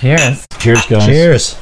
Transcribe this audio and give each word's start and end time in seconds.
Cheers 0.00 0.46
Cheers, 0.58 0.86
guys. 0.86 1.06
Cheers. 1.06 1.58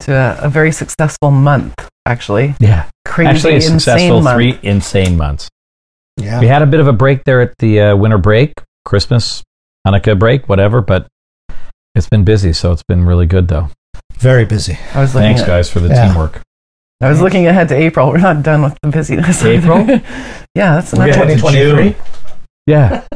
to 0.00 0.14
a, 0.14 0.46
a 0.46 0.48
very 0.48 0.72
successful 0.72 1.30
month, 1.30 1.74
actually. 2.06 2.54
Yeah. 2.58 2.88
Crazy, 3.04 3.28
Actually, 3.28 3.52
a 3.52 3.56
insane 3.56 3.78
successful 3.78 4.20
month. 4.22 4.36
three 4.36 4.58
insane 4.62 5.16
months. 5.18 5.48
Yeah. 6.16 6.40
We 6.40 6.46
had 6.46 6.62
a 6.62 6.66
bit 6.66 6.80
of 6.80 6.88
a 6.88 6.92
break 6.94 7.24
there 7.24 7.42
at 7.42 7.52
the 7.58 7.80
uh, 7.80 7.96
winter 7.96 8.16
break, 8.18 8.54
Christmas, 8.86 9.42
Hanukkah 9.86 10.18
break, 10.18 10.48
whatever, 10.48 10.80
but 10.80 11.06
it's 11.94 12.08
been 12.08 12.24
busy, 12.24 12.52
so 12.54 12.72
it's 12.72 12.82
been 12.82 13.04
really 13.04 13.26
good, 13.26 13.48
though. 13.48 13.68
Very 14.14 14.46
busy. 14.46 14.78
I 14.94 15.00
was 15.02 15.12
Thanks, 15.12 15.42
at, 15.42 15.46
guys, 15.46 15.70
for 15.70 15.80
the 15.80 15.88
Yeah. 15.88 16.08
teamwork. 16.08 16.40
I 17.02 17.10
was 17.10 17.20
looking 17.20 17.46
ahead 17.46 17.68
to 17.68 17.74
April. 17.76 18.08
We're 18.08 18.16
not 18.18 18.42
done 18.42 18.62
with 18.62 18.78
the 18.82 18.88
busyness. 18.88 19.44
April? 19.44 19.80
yeah, 20.54 20.76
that's 20.80 20.94
We're 20.94 21.04
another 21.04 21.34
2023. 21.36 21.96
Yeah. 22.66 23.06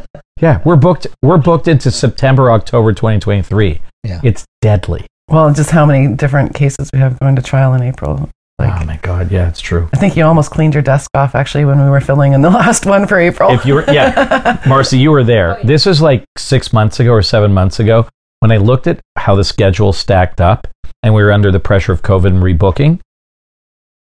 Yeah, 0.41 0.61
we're 0.65 0.77
booked. 0.77 1.07
We're 1.23 1.39
booked 1.39 1.69
into 1.69 1.91
September, 1.91 2.51
October 2.53 2.93
2023. 2.93 3.81
Yeah. 4.05 4.21
It's 4.23 4.45
deadly. 4.61 5.07
Well, 5.29 5.53
just 5.53 5.71
how 5.71 5.85
many 5.85 6.15
different 6.15 6.55
cases 6.55 6.91
we 6.93 6.99
have 7.01 7.19
going 7.19 7.37
to 7.37 7.43
trial 7.43 7.75
in 7.75 7.83
April. 7.83 8.29
Like, 8.59 8.83
oh 8.83 8.85
my 8.87 8.97
god, 9.03 9.31
yeah, 9.31 9.49
it's 9.49 9.61
true. 9.61 9.89
I 9.93 9.99
think 9.99 10.17
you 10.17 10.25
almost 10.25 10.51
cleaned 10.51 10.75
your 10.75 10.83
desk 10.83 11.11
off 11.15 11.35
actually 11.37 11.65
when 11.65 11.81
we 11.83 11.89
were 11.89 12.01
filling 12.01 12.33
in 12.33 12.43
the 12.43 12.51
last 12.63 12.87
one 12.87 13.07
for 13.07 13.19
April. 13.19 13.51
If 13.53 13.65
you 13.65 13.75
were, 13.75 13.85
yeah, 13.93 14.61
Marcy, 14.67 14.99
you 14.99 15.11
were 15.13 15.23
there. 15.23 15.59
This 15.63 15.87
was 15.87 16.01
like 16.03 16.25
six 16.37 16.73
months 16.73 16.99
ago 16.99 17.13
or 17.13 17.23
seven 17.23 17.53
months 17.53 17.79
ago 17.79 18.09
when 18.41 18.51
I 18.51 18.57
looked 18.57 18.87
at 18.89 19.01
how 19.17 19.37
the 19.37 19.45
schedule 19.45 19.93
stacked 19.93 20.41
up 20.41 20.67
and 21.05 21.15
we 21.15 21.23
were 21.23 21.31
under 21.33 21.53
the 21.53 21.61
pressure 21.61 21.93
of 21.93 22.03
COVID 22.03 22.27
and 22.27 22.43
rebooking. 22.43 23.01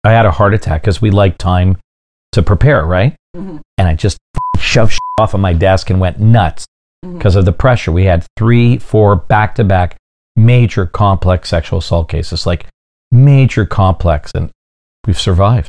I 0.03 0.11
had 0.11 0.27
a 0.27 0.33
heart 0.33 0.55
attack 0.55 0.83
because 0.83 1.01
we 1.01 1.11
like 1.13 1.39
time 1.39 1.77
to 2.33 2.43
prepare, 2.43 2.85
right? 2.85 3.15
Mhm. 3.37 3.61
And 3.79 3.87
I 3.89 3.95
just 3.95 4.19
shoved 4.73 4.99
off 5.21 5.35
of 5.35 5.41
my 5.41 5.53
desk 5.53 5.91
and 5.91 6.01
went 6.01 6.19
nuts 6.19 6.67
mm-hmm. 7.05 7.19
because 7.19 7.37
of 7.37 7.45
the 7.45 7.53
pressure. 7.53 7.93
We 7.93 8.05
had 8.05 8.25
three, 8.39 8.79
four 8.79 9.17
back 9.17 9.55
to 9.57 9.65
back 9.65 9.97
major 10.35 10.87
complex 10.87 11.51
sexual 11.51 11.81
assault 11.81 12.09
cases, 12.09 12.47
like 12.47 12.67
major 13.11 13.67
complex, 13.67 14.33
and 14.35 14.51
we've 15.07 15.21
survived. 15.21 15.69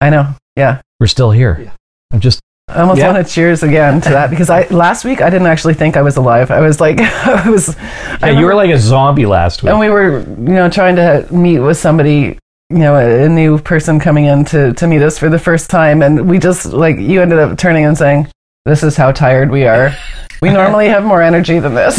I 0.00 0.10
know. 0.10 0.34
Yeah. 0.56 0.80
We're 1.00 1.08
still 1.08 1.32
here. 1.32 1.72
I'm 2.12 2.20
just 2.20 2.40
I 2.68 2.80
almost 2.80 2.98
Yeah. 2.98 3.12
want 3.12 3.26
to 3.26 3.32
cheers 3.32 3.62
again 3.62 4.00
to 4.02 4.10
that 4.10 4.30
because 4.30 4.50
I 4.50 4.66
last 4.68 5.04
week 5.04 5.20
I 5.22 5.30
didn't 5.30 5.46
actually 5.46 5.74
think 5.74 5.96
I 5.96 6.02
was 6.02 6.16
alive. 6.16 6.50
I 6.50 6.60
was 6.60 6.80
like 6.80 7.00
I 7.00 7.48
was 7.48 7.74
yeah. 8.20 8.30
You 8.30 8.46
were 8.46 8.54
like 8.54 8.70
a 8.70 8.78
zombie 8.78 9.26
last 9.26 9.62
week. 9.62 9.70
and 9.70 9.80
we 9.80 9.88
were 9.88 10.20
you 10.20 10.54
know 10.54 10.68
trying 10.68 10.96
to 10.96 11.26
meet 11.32 11.60
with 11.60 11.78
somebody 11.78 12.38
you 12.70 12.78
know 12.78 12.96
a, 12.96 13.24
a 13.24 13.28
new 13.28 13.58
person 13.58 13.98
coming 13.98 14.26
in 14.26 14.44
to 14.44 14.72
to 14.74 14.86
meet 14.86 15.02
us 15.02 15.18
for 15.18 15.28
the 15.30 15.38
first 15.38 15.70
time 15.70 16.02
and 16.02 16.28
we 16.28 16.38
just 16.38 16.66
like 16.66 16.98
you 16.98 17.22
ended 17.22 17.38
up 17.38 17.56
turning 17.56 17.84
and 17.84 17.96
saying 17.96 18.28
this 18.68 18.82
is 18.82 18.96
how 18.96 19.12
tired 19.12 19.50
we 19.50 19.64
are. 19.64 19.96
We 20.42 20.50
normally 20.50 20.88
have 20.88 21.02
more 21.02 21.22
energy 21.22 21.58
than 21.58 21.74
this. 21.74 21.98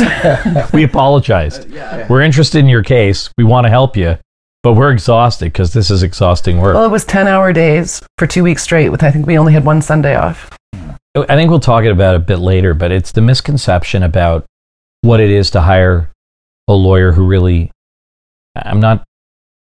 we 0.74 0.84
apologized. 0.84 1.70
We're 2.10 2.22
interested 2.22 2.60
in 2.60 2.68
your 2.68 2.84
case. 2.84 3.30
We 3.40 3.44
want 3.44 3.66
to 3.66 3.70
help 3.70 3.98
you, 3.98 4.20
but 4.62 4.74
we're 4.74 4.92
exhausted 4.92 5.46
because 5.46 5.74
this 5.74 5.90
is 5.90 6.04
exhausting 6.04 6.62
work. 6.62 6.76
well, 6.76 6.86
it 6.86 6.92
was 6.92 7.06
10 7.06 7.28
hour 7.28 7.52
days 7.52 8.02
for 8.20 8.28
2 8.28 8.44
weeks 8.44 8.62
straight 8.62 8.90
with 8.90 9.02
I 9.02 9.10
think 9.10 9.26
we 9.26 9.38
only 9.38 9.52
had 9.52 9.66
one 9.66 9.82
Sunday 9.82 10.16
off. 10.16 10.56
Oh, 11.16 11.26
I 11.28 11.36
think 11.36 11.50
we'll 11.50 11.60
talk 11.60 11.84
about 11.86 12.14
it 12.14 12.22
a 12.22 12.24
bit 12.24 12.38
later, 12.38 12.76
but 12.76 12.92
it's 12.92 13.12
the 13.12 13.22
misconception 13.22 14.04
about 14.04 14.46
what 15.02 15.20
it 15.20 15.32
is 15.32 15.50
to 15.52 15.62
hire 15.62 16.12
a 16.68 16.74
lawyer 16.74 17.12
who 17.12 17.26
really, 17.26 17.72
I'm 18.56 18.80
not 18.80 19.04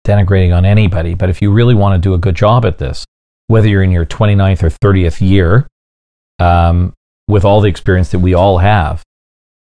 denigrating 0.06 0.56
on 0.56 0.66
anybody, 0.66 1.14
but 1.14 1.30
if 1.30 1.42
you 1.42 1.52
really 1.52 1.76
want 1.76 2.02
to 2.02 2.10
do 2.10 2.14
a 2.14 2.18
good 2.18 2.36
job 2.36 2.66
at 2.66 2.78
this, 2.78 3.06
whether 3.48 3.68
you're 3.68 3.84
in 3.84 3.92
your 3.92 4.06
29th 4.06 4.64
or 4.64 4.70
30th 4.70 5.20
year, 5.20 5.68
um, 6.40 6.94
with 7.28 7.44
all 7.44 7.62
the 7.62 7.70
experience 7.70 8.12
that 8.12 8.20
we 8.20 8.34
all 8.34 8.60
have, 8.60 9.04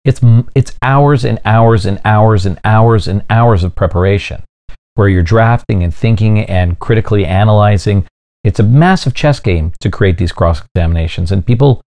it's, 0.05 0.21
it's 0.55 0.73
hours 0.81 1.25
and 1.25 1.39
hours 1.45 1.85
and 1.85 1.99
hours 2.05 2.45
and 2.45 2.59
hours 2.63 3.07
and 3.07 3.23
hours 3.29 3.63
of 3.63 3.75
preparation 3.75 4.43
where 4.95 5.09
you're 5.09 5.23
drafting 5.23 5.83
and 5.83 5.93
thinking 5.93 6.39
and 6.39 6.79
critically 6.79 7.25
analyzing. 7.25 8.07
It's 8.43 8.59
a 8.59 8.63
massive 8.63 9.13
chess 9.13 9.39
game 9.39 9.73
to 9.81 9.91
create 9.91 10.17
these 10.17 10.31
cross 10.31 10.61
examinations 10.61 11.31
and 11.31 11.45
people 11.45 11.81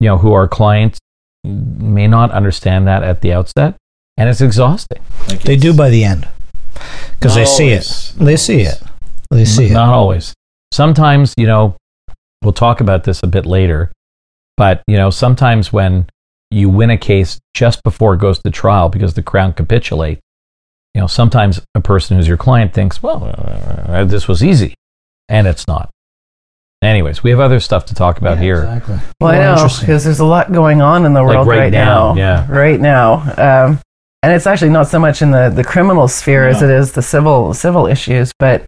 you 0.00 0.08
know 0.08 0.18
who 0.18 0.32
are 0.32 0.48
clients 0.48 0.98
may 1.44 2.08
not 2.08 2.32
understand 2.32 2.86
that 2.88 3.04
at 3.04 3.20
the 3.20 3.32
outset 3.32 3.76
and 4.16 4.28
it's 4.28 4.40
exhausting. 4.40 5.02
They 5.44 5.56
do 5.56 5.72
by 5.72 5.90
the 5.90 6.04
end 6.04 6.28
because 7.18 7.34
they 7.34 7.44
see 7.46 7.68
it. 7.70 8.12
They 8.18 8.36
see 8.36 8.62
it. 8.62 8.82
They 9.30 9.44
see 9.44 9.66
it. 9.66 9.72
not 9.72 9.88
always 9.88 10.34
sometimes 10.72 11.34
you 11.36 11.46
know 11.46 11.74
we'll 12.42 12.52
talk 12.52 12.80
about 12.80 13.04
this 13.04 13.22
a 13.22 13.26
bit 13.26 13.46
later 13.46 13.90
but 14.56 14.82
you 14.86 14.96
know 14.96 15.10
sometimes 15.10 15.72
when 15.72 16.06
you 16.50 16.68
win 16.68 16.90
a 16.90 16.98
case 16.98 17.38
just 17.54 17.82
before 17.82 18.14
it 18.14 18.20
goes 18.20 18.38
to 18.38 18.50
trial 18.50 18.88
because 18.90 19.14
the 19.14 19.22
crown 19.22 19.52
capitulates 19.54 20.20
you 20.94 21.00
know 21.00 21.06
sometimes 21.06 21.60
a 21.74 21.80
person 21.80 22.16
who's 22.16 22.28
your 22.28 22.36
client 22.36 22.72
thinks 22.74 23.02
well 23.02 23.24
uh, 23.88 24.04
this 24.04 24.28
was 24.28 24.42
easy 24.44 24.74
and 25.30 25.46
it's 25.46 25.66
not 25.66 25.88
anyways 26.82 27.22
we 27.22 27.30
have 27.30 27.40
other 27.40 27.60
stuff 27.60 27.86
to 27.86 27.94
talk 27.94 28.18
about 28.18 28.38
here 28.38 28.62
Exactly. 28.64 28.98
Well, 29.20 29.30
I 29.30 29.38
know 29.38 29.68
because 29.80 30.04
there's 30.04 30.20
a 30.20 30.24
lot 30.26 30.52
going 30.52 30.82
on 30.82 31.06
in 31.06 31.12
the 31.14 31.22
Like 31.22 31.36
world 31.36 31.48
right 31.48 31.58
right, 31.58 31.72
now, 31.72 32.12
now. 32.14 32.18
yeah. 32.18 32.46
right 32.50 32.80
now, 32.80 33.66
um, 33.68 33.80
and 34.22 34.32
it's 34.32 34.46
actually 34.46 34.70
not 34.70 34.88
so 34.88 34.98
much 34.98 35.22
in 35.22 35.30
the, 35.30 35.50
the 35.50 35.64
criminal 35.64 36.06
sphere 36.08 36.46
as 36.46 36.62
it 36.62 36.70
is 36.70 36.92
the 36.92 37.02
civil 37.02 37.54
civil 37.54 37.86
issues. 37.86 38.32
But 38.38 38.64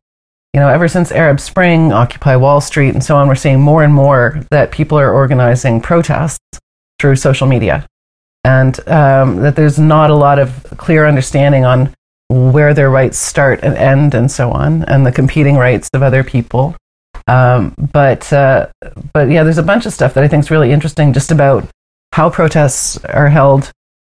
you 0.52 0.60
know, 0.60 0.68
ever 0.68 0.86
since 0.86 1.10
Arab 1.10 1.40
Spring, 1.40 1.92
Occupy 1.92 2.36
Wall 2.36 2.60
Street, 2.60 2.94
and 2.94 3.02
so 3.02 3.16
on, 3.16 3.26
we're 3.26 3.34
seeing 3.34 3.60
more 3.60 3.82
and 3.82 3.92
more 3.92 4.40
that 4.50 4.70
people 4.70 4.98
are 4.98 5.12
organizing 5.12 5.80
protests 5.80 6.38
through 7.00 7.16
social 7.16 7.46
media, 7.46 7.86
and 8.44 8.78
um, 8.88 9.36
that 9.36 9.56
there's 9.56 9.78
not 9.78 10.10
a 10.10 10.14
lot 10.14 10.38
of 10.38 10.64
clear 10.76 11.06
understanding 11.06 11.64
on 11.64 11.92
where 12.28 12.72
their 12.72 12.90
rights 12.90 13.18
start 13.18 13.60
and 13.62 13.76
end, 13.76 14.14
and 14.14 14.30
so 14.30 14.50
on, 14.50 14.84
and 14.84 15.04
the 15.04 15.12
competing 15.12 15.56
rights 15.56 15.88
of 15.92 16.02
other 16.02 16.22
people. 16.22 16.76
Um, 17.26 17.74
but 17.92 18.32
uh, 18.32 18.68
but 19.12 19.30
yeah, 19.30 19.42
there's 19.42 19.58
a 19.58 19.62
bunch 19.62 19.86
of 19.86 19.92
stuff 19.92 20.14
that 20.14 20.24
I 20.24 20.28
think 20.28 20.44
is 20.44 20.50
really 20.50 20.70
interesting 20.70 21.12
just 21.12 21.32
about 21.32 21.68
how 22.12 22.30
protests 22.30 23.02
are 23.06 23.28
held, 23.28 23.72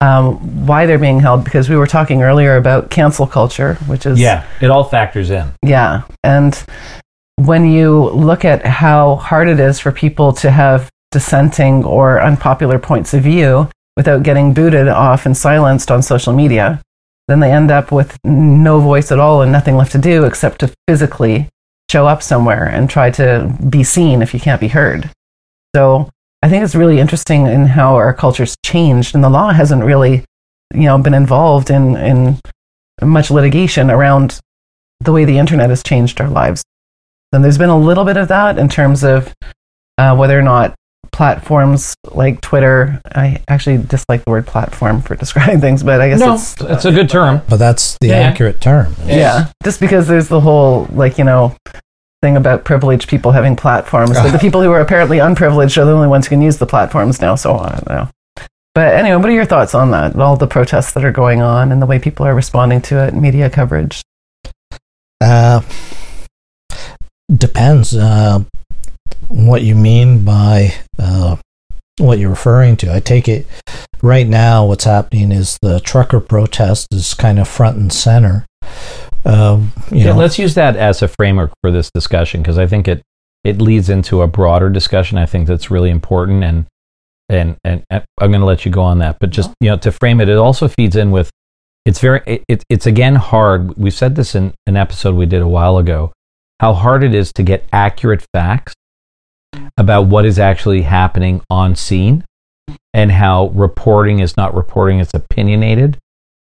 um, 0.05 0.67
why 0.67 0.87
they're 0.87 0.99
being 0.99 1.21
held, 1.21 1.45
because 1.45 1.69
we 1.69 1.77
were 1.77 1.87
talking 1.87 2.23
earlier 2.23 2.57
about 2.57 2.91
cancel 2.91 3.27
culture, 3.27 3.75
which 3.87 4.05
is 4.07 4.19
yeah 4.19 4.45
it 4.61 4.71
all 4.71 4.85
factors 4.85 5.31
in 5.31 5.53
yeah, 5.63 6.03
and 6.23 6.65
when 7.37 7.67
you 7.67 8.11
look 8.11 8.45
at 8.45 8.65
how 8.65 9.17
hard 9.17 9.49
it 9.49 9.59
is 9.59 9.81
for 9.81 9.91
people 9.91 10.33
to 10.33 10.51
have 10.51 10.91
dissenting 11.11 11.85
or 11.85 12.21
unpopular 12.21 12.79
points 12.79 13.15
of 13.15 13.23
view 13.23 13.69
without 13.97 14.23
getting 14.23 14.53
booted 14.53 14.89
off 14.89 15.27
and 15.27 15.37
silenced 15.37 15.91
on 15.91 16.03
social 16.03 16.33
media, 16.33 16.81
then 17.29 17.41
they 17.41 17.53
end 17.53 17.71
up 17.71 17.93
with 17.93 18.19
no 18.25 18.81
voice 18.81 19.11
at 19.13 19.21
all 19.21 19.43
and 19.43 19.53
nothing 19.53 19.77
left 19.77 19.93
to 19.93 19.99
do 19.99 20.25
except 20.25 20.59
to 20.61 20.73
physically 20.89 21.49
show 21.91 22.07
up 22.07 22.23
somewhere 22.23 22.65
and 22.65 22.91
try 22.91 23.11
to 23.11 23.57
be 23.69 23.85
seen 23.85 24.23
if 24.23 24.35
you 24.35 24.41
can't 24.41 24.61
be 24.61 24.69
heard. 24.69 25.11
So 25.75 26.11
I 26.45 26.49
think 26.51 26.63
it's 26.63 26.75
really 26.75 27.01
interesting 27.01 27.47
in 27.47 27.65
how 27.65 27.95
our 27.95 28.13
culture's 28.13 28.55
changed, 28.63 29.15
and 29.15 29.25
the 29.25 29.31
law 29.31 29.51
hasn't 29.51 29.83
really, 29.83 30.25
you 30.75 30.83
know, 30.83 30.99
been 30.99 31.15
involved 31.15 31.71
in 31.71 31.97
in 31.97 32.39
much 33.03 33.31
litigation 33.31 33.91
around 33.91 34.39
the 35.01 35.11
way 35.11 35.25
the 35.25 35.39
internet 35.39 35.71
has 35.71 35.83
changed 35.83 36.21
our 36.21 36.29
lives. 36.29 36.63
And 37.33 37.43
there's 37.43 37.57
been 37.57 37.71
a 37.71 37.79
little 37.79 38.05
bit 38.05 38.19
of 38.19 38.29
that 38.29 38.59
in 38.59 38.69
terms 38.69 39.03
of 39.05 39.33
uh, 39.97 40.15
whether 40.17 40.39
or 40.39 40.43
not 40.43 40.75
platforms 41.13 41.95
like 42.13 42.43
Twitter. 42.43 43.01
I 43.15 43.43
actually 43.49 43.79
dislike 43.79 44.23
the 44.27 44.31
word 44.31 44.47
platform 44.47 45.01
for 45.01 45.17
describing 45.25 45.63
things, 45.63 45.83
but 45.83 46.03
I 46.03 46.11
guess 46.11 46.21
no 46.21 46.35
it's 46.35 46.55
that's 46.57 46.85
a 46.85 46.93
good 46.93 47.09
term 47.09 47.41
But 47.49 47.57
that's 47.59 47.97
the 48.03 48.09
Yeah. 48.09 48.17
accurate 48.29 48.61
term. 48.61 48.95
yeah, 49.07 49.47
just 49.65 49.81
because 49.81 50.07
there's 50.09 50.29
the 50.29 50.41
whole 50.41 50.89
like 50.93 51.17
you 51.17 51.25
know 51.25 51.57
thing 52.25 52.37
about 52.39 52.65
privileged 52.65 53.07
people 53.07 53.33
having 53.33 53.55
platforms, 53.55 54.13
but 54.13 54.31
the 54.31 54.39
people 54.47 54.63
who 54.63 54.73
are 54.73 54.81
apparently 54.81 55.19
unprivileged 55.19 55.77
are 55.77 55.85
the 55.85 55.93
only 55.93 56.09
ones 56.09 56.25
who 56.25 56.31
can 56.31 56.41
use 56.41 56.57
the 56.57 56.67
platforms 56.67 57.21
now. 57.21 57.35
So 57.35 57.59
I 57.59 57.71
don't 57.73 57.89
know. 57.89 58.09
But 58.75 58.95
anyway, 58.95 59.17
what 59.17 59.29
are 59.29 59.33
your 59.33 59.45
thoughts 59.45 59.75
on 59.75 59.91
that? 59.91 60.17
All 60.17 60.37
the 60.37 60.47
protests 60.47 60.93
that 60.95 61.05
are 61.05 61.13
going 61.13 61.43
on 61.43 61.71
and 61.71 61.83
the 61.83 61.87
way 61.87 61.99
people 61.99 62.27
are 62.27 62.35
responding 62.35 62.81
to 62.83 63.05
it, 63.05 63.15
media 63.15 63.51
coverage. 63.51 64.03
Uh, 65.21 65.61
depends 67.31 67.95
uh, 67.95 68.43
what 69.29 69.61
you 69.61 69.75
mean 69.75 70.25
by 70.25 70.75
uh, 70.99 71.37
what 71.99 72.19
you're 72.19 72.31
referring 72.31 72.77
to. 72.79 72.93
I 72.93 73.01
take 73.01 73.29
it 73.29 73.47
right 74.03 74.27
now. 74.27 74.65
What's 74.65 74.85
happening 74.85 75.31
is 75.31 75.59
the 75.61 75.79
trucker 75.81 76.21
protest 76.21 76.89
is 76.91 77.13
kind 77.13 77.39
of 77.39 77.47
front 77.47 77.77
and 77.77 77.93
center. 77.93 78.47
Um, 79.25 79.73
you 79.91 79.99
yeah, 79.99 80.05
know, 80.07 80.17
let's 80.17 80.39
use 80.39 80.55
that 80.55 80.77
as 80.77 81.03
a 81.03 81.09
framework 81.09 81.53
for 81.63 81.71
this 81.71 81.91
discussion 81.91 82.43
because 82.43 82.59
I 82.59 82.67
think 82.67 82.89
it 82.89 83.03
it 83.43 83.61
leads 83.61 83.89
into 83.91 84.23
a 84.23 84.27
broader 84.27 84.71
discussion. 84.71 85.19
I 85.19 85.27
think 85.27 85.47
that's 85.49 85.71
really 85.71 85.91
important, 85.91 86.45
and 86.45 86.67
and 87.29 87.57
and, 87.65 87.83
and 87.91 88.05
I'm 88.21 88.31
going 88.31 88.41
to 88.41 88.47
let 88.47 88.65
you 88.65 88.71
go 88.71 88.83
on 88.83 88.99
that. 88.99 89.19
But 89.21 89.31
just 89.31 89.53
you 89.61 89.71
know, 89.71 89.77
to 89.79 89.93
frame 89.93 90.21
it, 90.21 90.29
it 90.29 90.37
also 90.37 90.69
feeds 90.69 90.97
in 90.97 91.11
with 91.11 91.31
it's 91.85 92.01
very 92.01 92.21
it, 92.27 92.45
it, 92.49 92.65
it's 92.69 92.87
again 92.87 93.15
hard. 93.15 93.77
We 93.77 93.91
said 93.91 94.17
this 94.17 94.35
in 94.35 94.53
an 94.67 94.77
episode 94.77 95.15
we 95.15 95.27
did 95.27 95.43
a 95.43 95.49
while 95.49 95.79
ago. 95.79 96.13
How 96.61 96.73
hard 96.75 97.03
it 97.03 97.15
is 97.15 97.33
to 97.35 97.43
get 97.43 97.67
accurate 97.73 98.25
facts 98.33 98.75
about 99.77 100.07
what 100.07 100.25
is 100.25 100.39
actually 100.39 100.83
happening 100.83 101.43
on 101.49 101.77
scene, 101.77 102.25
and 102.93 103.11
how 103.13 103.49
reporting 103.49 104.19
is 104.21 104.37
not 104.37 104.55
reporting; 104.55 104.99
it's 104.99 105.15
opinionated. 105.15 105.99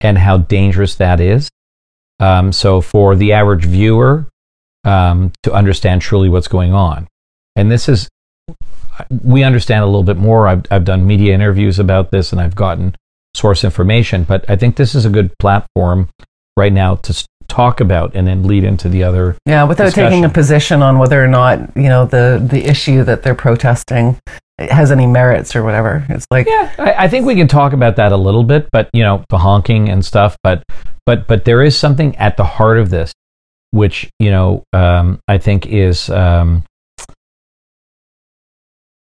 and 0.00 0.18
how 0.18 0.36
dangerous 0.36 0.94
that 0.96 1.20
is. 1.20 1.48
Um, 2.18 2.52
so 2.52 2.80
for 2.80 3.14
the 3.14 3.32
average 3.32 3.64
viewer 3.64 4.26
um, 4.84 5.32
to 5.42 5.52
understand 5.52 6.02
truly 6.02 6.28
what's 6.28 6.48
going 6.48 6.72
on, 6.72 7.08
and 7.54 7.70
this 7.70 7.88
is 7.88 8.08
we 9.22 9.42
understand 9.42 9.82
a 9.82 9.86
little 9.86 10.02
bit 10.02 10.16
more. 10.16 10.48
I've 10.48 10.64
I've 10.70 10.84
done 10.84 11.06
media 11.06 11.34
interviews 11.34 11.78
about 11.78 12.10
this, 12.10 12.32
and 12.32 12.40
I've 12.40 12.54
gotten 12.54 12.96
source 13.34 13.64
information. 13.64 14.24
But 14.24 14.48
I 14.48 14.56
think 14.56 14.76
this 14.76 14.94
is 14.94 15.04
a 15.04 15.10
good 15.10 15.30
platform 15.38 16.08
right 16.56 16.72
now 16.72 16.96
to 16.96 17.26
talk 17.48 17.80
about 17.80 18.14
and 18.14 18.26
then 18.26 18.44
lead 18.44 18.64
into 18.64 18.88
the 18.88 19.02
other. 19.02 19.36
Yeah, 19.46 19.64
without 19.64 19.92
taking 19.92 20.24
a 20.24 20.28
position 20.28 20.82
on 20.82 20.98
whether 20.98 21.22
or 21.22 21.28
not 21.28 21.76
you 21.76 21.88
know 21.88 22.06
the 22.06 22.44
the 22.44 22.64
issue 22.64 23.04
that 23.04 23.22
they're 23.22 23.34
protesting 23.34 24.18
has 24.58 24.90
any 24.90 25.06
merits 25.06 25.54
or 25.54 25.62
whatever. 25.62 26.04
It's 26.08 26.26
like 26.30 26.46
Yeah, 26.46 26.72
I, 26.78 27.04
I 27.04 27.08
think 27.08 27.26
we 27.26 27.34
can 27.34 27.48
talk 27.48 27.72
about 27.72 27.96
that 27.96 28.12
a 28.12 28.16
little 28.16 28.44
bit, 28.44 28.68
but 28.72 28.88
you 28.92 29.02
know, 29.02 29.24
the 29.28 29.38
honking 29.38 29.88
and 29.88 30.04
stuff. 30.04 30.36
But 30.42 30.62
but 31.04 31.26
but 31.26 31.44
there 31.44 31.62
is 31.62 31.76
something 31.76 32.16
at 32.16 32.36
the 32.36 32.44
heart 32.44 32.78
of 32.78 32.90
this, 32.90 33.12
which 33.70 34.08
you 34.18 34.30
know, 34.30 34.64
um, 34.72 35.20
I 35.28 35.38
think 35.38 35.66
is 35.66 36.08
um, 36.10 36.64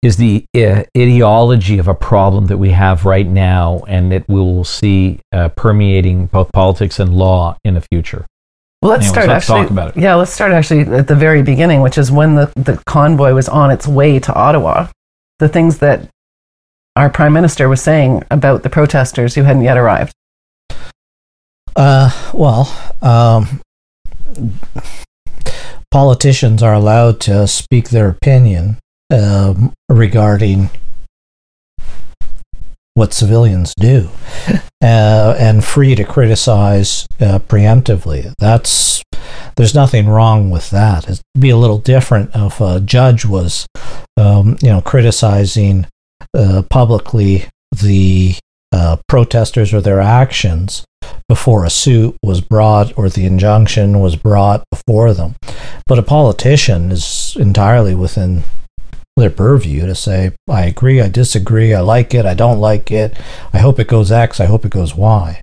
is 0.02 0.16
the 0.16 0.44
uh, 0.56 0.82
ideology 0.96 1.78
of 1.78 1.86
a 1.86 1.94
problem 1.94 2.46
that 2.46 2.58
we 2.58 2.70
have 2.70 3.04
right 3.04 3.26
now, 3.26 3.82
and 3.86 4.10
that 4.12 4.26
we 4.28 4.36
will 4.36 4.64
see 4.64 5.20
uh, 5.32 5.48
permeating 5.50 6.26
both 6.26 6.50
politics 6.52 6.98
and 6.98 7.14
law 7.14 7.56
in 7.64 7.74
the 7.74 7.82
future. 7.82 8.26
Well, 8.80 8.92
let's 8.92 9.08
Anyways, 9.08 9.12
start 9.12 9.28
let's 9.28 9.44
actually. 9.44 9.62
talk 9.62 9.70
about 9.70 9.96
it. 9.96 10.00
Yeah, 10.00 10.14
let's 10.14 10.32
start 10.32 10.52
actually 10.52 10.80
at 10.80 11.06
the 11.06 11.14
very 11.14 11.42
beginning, 11.42 11.82
which 11.82 11.98
is 11.98 12.10
when 12.10 12.34
the, 12.34 12.50
the 12.56 12.82
convoy 12.86 13.34
was 13.34 13.48
on 13.48 13.70
its 13.70 13.86
way 13.86 14.18
to 14.18 14.32
Ottawa. 14.34 14.88
The 15.38 15.48
things 15.48 15.78
that 15.78 16.08
our 16.96 17.10
prime 17.10 17.34
minister 17.34 17.68
was 17.68 17.82
saying 17.82 18.24
about 18.30 18.62
the 18.62 18.70
protesters 18.70 19.34
who 19.34 19.42
hadn't 19.42 19.62
yet 19.62 19.76
arrived. 19.76 20.14
Uh, 21.76 22.10
well, 22.32 22.74
um, 23.02 23.60
politicians 25.90 26.62
are 26.62 26.74
allowed 26.74 27.20
to 27.20 27.46
speak 27.46 27.90
their 27.90 28.08
opinion 28.08 28.78
um, 29.10 29.72
regarding 29.88 30.70
what 32.94 33.12
civilians 33.12 33.74
do, 33.78 34.10
uh, 34.82 35.34
and 35.38 35.64
free 35.64 35.94
to 35.94 36.04
criticize 36.04 37.06
uh, 37.20 37.38
preemptively. 37.38 38.32
That's 38.38 39.02
there's 39.56 39.74
nothing 39.74 40.08
wrong 40.08 40.50
with 40.50 40.70
that. 40.70 41.04
It'd 41.04 41.22
be 41.38 41.50
a 41.50 41.56
little 41.56 41.78
different 41.78 42.30
if 42.34 42.60
a 42.60 42.80
judge 42.80 43.24
was, 43.24 43.66
um, 44.16 44.56
you 44.62 44.68
know, 44.68 44.80
criticizing 44.80 45.86
uh, 46.34 46.62
publicly 46.70 47.46
the 47.72 48.36
uh, 48.72 48.96
protesters 49.08 49.72
or 49.72 49.80
their 49.80 50.00
actions 50.00 50.84
before 51.28 51.64
a 51.64 51.70
suit 51.70 52.16
was 52.22 52.40
brought 52.40 52.96
or 52.98 53.08
the 53.08 53.24
injunction 53.24 54.00
was 54.00 54.16
brought 54.16 54.64
before 54.70 55.12
them. 55.14 55.36
But 55.86 55.98
a 55.98 56.02
politician 56.02 56.90
is 56.90 57.36
entirely 57.38 57.94
within 57.94 58.42
their 59.20 59.30
purview 59.30 59.86
to 59.86 59.94
say, 59.94 60.32
I 60.48 60.64
agree, 60.66 61.00
I 61.00 61.08
disagree, 61.08 61.72
I 61.74 61.80
like 61.80 62.12
it, 62.14 62.26
I 62.26 62.34
don't 62.34 62.58
like 62.58 62.90
it, 62.90 63.16
I 63.52 63.58
hope 63.58 63.78
it 63.78 63.86
goes 63.88 64.10
X, 64.10 64.40
I 64.40 64.46
hope 64.46 64.64
it 64.64 64.70
goes 64.70 64.94
Y. 64.94 65.40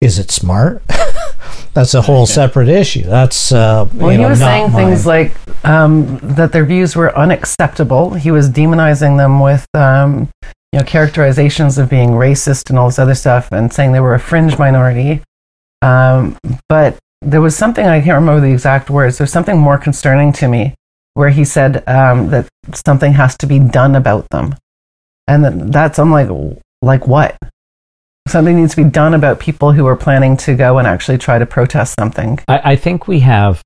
Is 0.00 0.18
it 0.18 0.30
smart? 0.30 0.82
That's 1.74 1.94
a 1.94 2.02
whole 2.02 2.26
separate 2.26 2.68
issue. 2.68 3.02
That's 3.02 3.52
uh, 3.52 3.88
Well, 3.94 4.12
you 4.12 4.18
he 4.18 4.22
know, 4.22 4.28
was 4.30 4.40
not 4.40 4.46
saying 4.46 4.72
my- 4.72 4.84
things 4.84 5.06
like 5.06 5.32
um, 5.64 6.18
that 6.22 6.52
their 6.52 6.64
views 6.64 6.94
were 6.96 7.16
unacceptable. 7.16 8.14
He 8.14 8.30
was 8.30 8.48
demonizing 8.50 9.16
them 9.16 9.40
with, 9.40 9.66
um, 9.74 10.28
you 10.72 10.78
know, 10.78 10.84
characterizations 10.84 11.78
of 11.78 11.88
being 11.88 12.10
racist 12.10 12.70
and 12.70 12.78
all 12.78 12.88
this 12.88 12.98
other 12.98 13.14
stuff, 13.14 13.50
and 13.52 13.72
saying 13.72 13.92
they 13.92 14.00
were 14.00 14.14
a 14.14 14.20
fringe 14.20 14.58
minority. 14.58 15.22
Um, 15.82 16.36
but 16.68 16.96
there 17.22 17.40
was 17.40 17.56
something 17.56 17.84
I 17.86 18.00
can't 18.00 18.14
remember 18.20 18.40
the 18.40 18.52
exact 18.52 18.90
words. 18.90 19.18
There's 19.18 19.32
something 19.32 19.58
more 19.58 19.78
concerning 19.78 20.32
to 20.34 20.48
me, 20.48 20.74
where 21.18 21.30
he 21.30 21.44
said 21.44 21.82
um, 21.88 22.28
that 22.28 22.46
something 22.86 23.12
has 23.12 23.36
to 23.36 23.44
be 23.44 23.58
done 23.58 23.96
about 23.96 24.28
them, 24.30 24.54
and 25.26 25.44
that, 25.44 25.72
that's 25.72 25.98
I'm 25.98 26.12
like, 26.12 26.28
like 26.80 27.08
what? 27.08 27.36
Something 28.28 28.54
needs 28.54 28.76
to 28.76 28.84
be 28.84 28.88
done 28.88 29.14
about 29.14 29.40
people 29.40 29.72
who 29.72 29.84
are 29.88 29.96
planning 29.96 30.36
to 30.36 30.54
go 30.54 30.78
and 30.78 30.86
actually 30.86 31.18
try 31.18 31.40
to 31.40 31.44
protest 31.44 31.96
something. 31.98 32.38
I, 32.46 32.72
I 32.72 32.76
think 32.76 33.08
we 33.08 33.18
have 33.18 33.62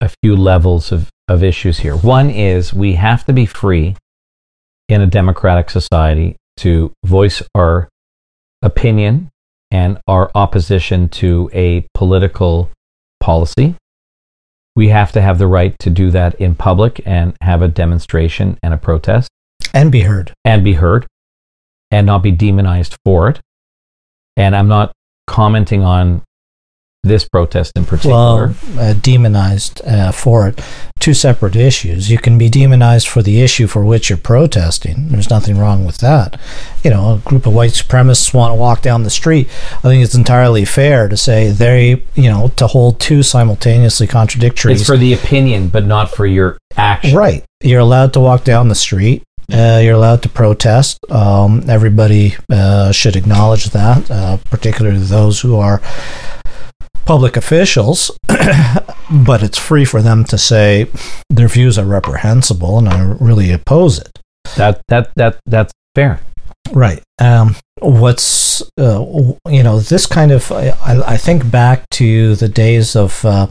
a 0.00 0.10
few 0.22 0.34
levels 0.34 0.90
of, 0.90 1.10
of 1.28 1.44
issues 1.44 1.80
here. 1.80 1.94
One 1.94 2.30
is 2.30 2.72
we 2.72 2.94
have 2.94 3.26
to 3.26 3.34
be 3.34 3.44
free 3.44 3.94
in 4.88 5.02
a 5.02 5.06
democratic 5.06 5.68
society 5.68 6.36
to 6.56 6.90
voice 7.04 7.42
our 7.54 7.90
opinion 8.62 9.28
and 9.70 9.98
our 10.08 10.30
opposition 10.34 11.10
to 11.10 11.50
a 11.52 11.86
political 11.92 12.70
policy. 13.20 13.74
We 14.78 14.90
have 14.90 15.10
to 15.10 15.20
have 15.20 15.38
the 15.38 15.48
right 15.48 15.76
to 15.80 15.90
do 15.90 16.12
that 16.12 16.36
in 16.36 16.54
public 16.54 17.00
and 17.04 17.36
have 17.40 17.62
a 17.62 17.66
demonstration 17.66 18.60
and 18.62 18.72
a 18.72 18.76
protest 18.76 19.28
and 19.74 19.90
be 19.90 20.02
heard. 20.02 20.32
and 20.44 20.62
be 20.62 20.74
heard 20.74 21.04
and 21.90 22.06
not 22.06 22.22
be 22.22 22.30
demonized 22.30 22.96
for 23.04 23.28
it. 23.28 23.40
And 24.36 24.54
I'm 24.54 24.68
not 24.68 24.92
commenting 25.26 25.82
on 25.82 26.22
this 27.02 27.28
protest 27.28 27.72
in 27.74 27.86
particular. 27.86 28.54
well, 28.76 28.78
uh, 28.78 28.92
demonized 28.92 29.82
uh, 29.84 30.12
for 30.12 30.46
it. 30.46 30.60
Two 31.08 31.14
separate 31.14 31.56
issues. 31.56 32.10
You 32.10 32.18
can 32.18 32.36
be 32.36 32.50
demonized 32.50 33.08
for 33.08 33.22
the 33.22 33.40
issue 33.40 33.66
for 33.66 33.82
which 33.82 34.10
you're 34.10 34.18
protesting. 34.18 35.08
There's 35.08 35.30
nothing 35.30 35.56
wrong 35.56 35.86
with 35.86 35.96
that. 35.98 36.38
You 36.84 36.90
know, 36.90 37.14
a 37.14 37.18
group 37.26 37.46
of 37.46 37.54
white 37.54 37.70
supremacists 37.70 38.34
want 38.34 38.50
to 38.50 38.56
walk 38.56 38.82
down 38.82 39.04
the 39.04 39.08
street. 39.08 39.48
I 39.72 39.80
think 39.80 40.04
it's 40.04 40.14
entirely 40.14 40.66
fair 40.66 41.08
to 41.08 41.16
say 41.16 41.48
they, 41.48 42.04
you 42.14 42.30
know, 42.30 42.48
to 42.56 42.66
hold 42.66 43.00
two 43.00 43.22
simultaneously 43.22 44.06
contradictory. 44.06 44.74
It's 44.74 44.84
for 44.84 44.98
the 44.98 45.14
opinion, 45.14 45.68
but 45.68 45.86
not 45.86 46.10
for 46.10 46.26
your 46.26 46.58
action. 46.76 47.16
Right. 47.16 47.42
You're 47.62 47.80
allowed 47.80 48.12
to 48.12 48.20
walk 48.20 48.44
down 48.44 48.68
the 48.68 48.74
street. 48.74 49.22
Uh, 49.50 49.80
you're 49.82 49.94
allowed 49.94 50.22
to 50.24 50.28
protest. 50.28 50.98
Um, 51.08 51.64
everybody 51.70 52.36
uh, 52.52 52.92
should 52.92 53.16
acknowledge 53.16 53.70
that, 53.70 54.10
uh, 54.10 54.36
particularly 54.50 54.98
those 54.98 55.40
who 55.40 55.56
are 55.56 55.80
public 57.08 57.38
officials. 57.38 58.10
but 59.10 59.42
it's 59.42 59.58
free 59.58 59.86
for 59.86 60.02
them 60.02 60.24
to 60.24 60.36
say 60.36 60.86
their 61.30 61.48
views 61.48 61.78
are 61.78 61.86
reprehensible, 61.86 62.78
and 62.78 62.86
I 62.86 63.00
really 63.18 63.50
oppose 63.50 63.98
it. 63.98 64.20
That 64.56 64.82
that 64.88 65.10
that 65.16 65.40
that's 65.46 65.72
fair. 65.94 66.20
Right. 66.70 67.02
Um, 67.18 67.56
what's 67.80 68.60
uh, 68.78 69.00
you 69.48 69.62
know 69.62 69.80
this 69.80 70.06
kind 70.06 70.32
of 70.32 70.52
I, 70.52 70.74
I 71.14 71.16
think 71.16 71.50
back 71.50 71.88
to 71.92 72.36
the 72.36 72.48
days 72.48 72.94
of 72.94 73.24
uh, 73.24 73.48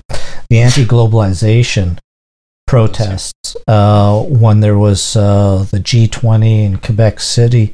the 0.50 0.60
anti-globalization 0.60 1.98
protests 2.68 3.56
uh, 3.68 4.22
when 4.22 4.60
there 4.60 4.78
was 4.78 5.16
uh, 5.16 5.66
the 5.72 5.80
G20 5.80 6.66
in 6.66 6.78
Quebec 6.78 7.20
City, 7.20 7.74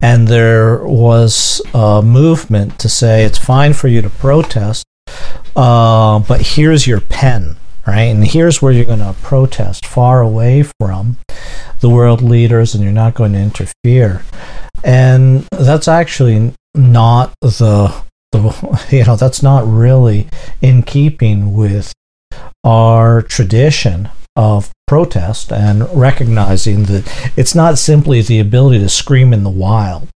and 0.00 0.28
there 0.28 0.84
was 0.86 1.60
a 1.74 2.02
movement 2.02 2.78
to 2.78 2.88
say 2.88 3.24
it's 3.24 3.38
fine 3.38 3.72
for 3.72 3.88
you 3.88 4.00
to 4.00 4.10
protest, 4.10 4.84
uh, 5.56 6.18
but 6.20 6.40
here's 6.40 6.86
your 6.86 7.00
pen. 7.00 7.56
Right, 7.86 8.04
and 8.04 8.26
here's 8.26 8.62
where 8.62 8.72
you're 8.72 8.86
going 8.86 9.00
to 9.00 9.14
protest, 9.20 9.84
far 9.84 10.22
away 10.22 10.62
from 10.80 11.18
the 11.80 11.90
world 11.90 12.22
leaders, 12.22 12.74
and 12.74 12.82
you're 12.82 12.94
not 12.94 13.12
going 13.12 13.34
to 13.34 13.38
interfere 13.38 14.22
and 14.84 15.48
that's 15.58 15.88
actually 15.88 16.52
not 16.74 17.32
the 17.40 18.02
the 18.32 18.86
you 18.90 19.04
know 19.04 19.16
that's 19.16 19.42
not 19.42 19.66
really 19.66 20.28
in 20.60 20.82
keeping 20.82 21.54
with 21.54 21.92
our 22.62 23.22
tradition 23.22 24.08
of 24.36 24.70
protest 24.86 25.52
and 25.52 25.88
recognizing 25.96 26.84
that 26.84 27.32
it's 27.36 27.54
not 27.54 27.78
simply 27.78 28.20
the 28.20 28.40
ability 28.40 28.78
to 28.78 28.88
scream 28.88 29.32
in 29.32 29.44
the 29.44 29.50
wild. 29.50 30.08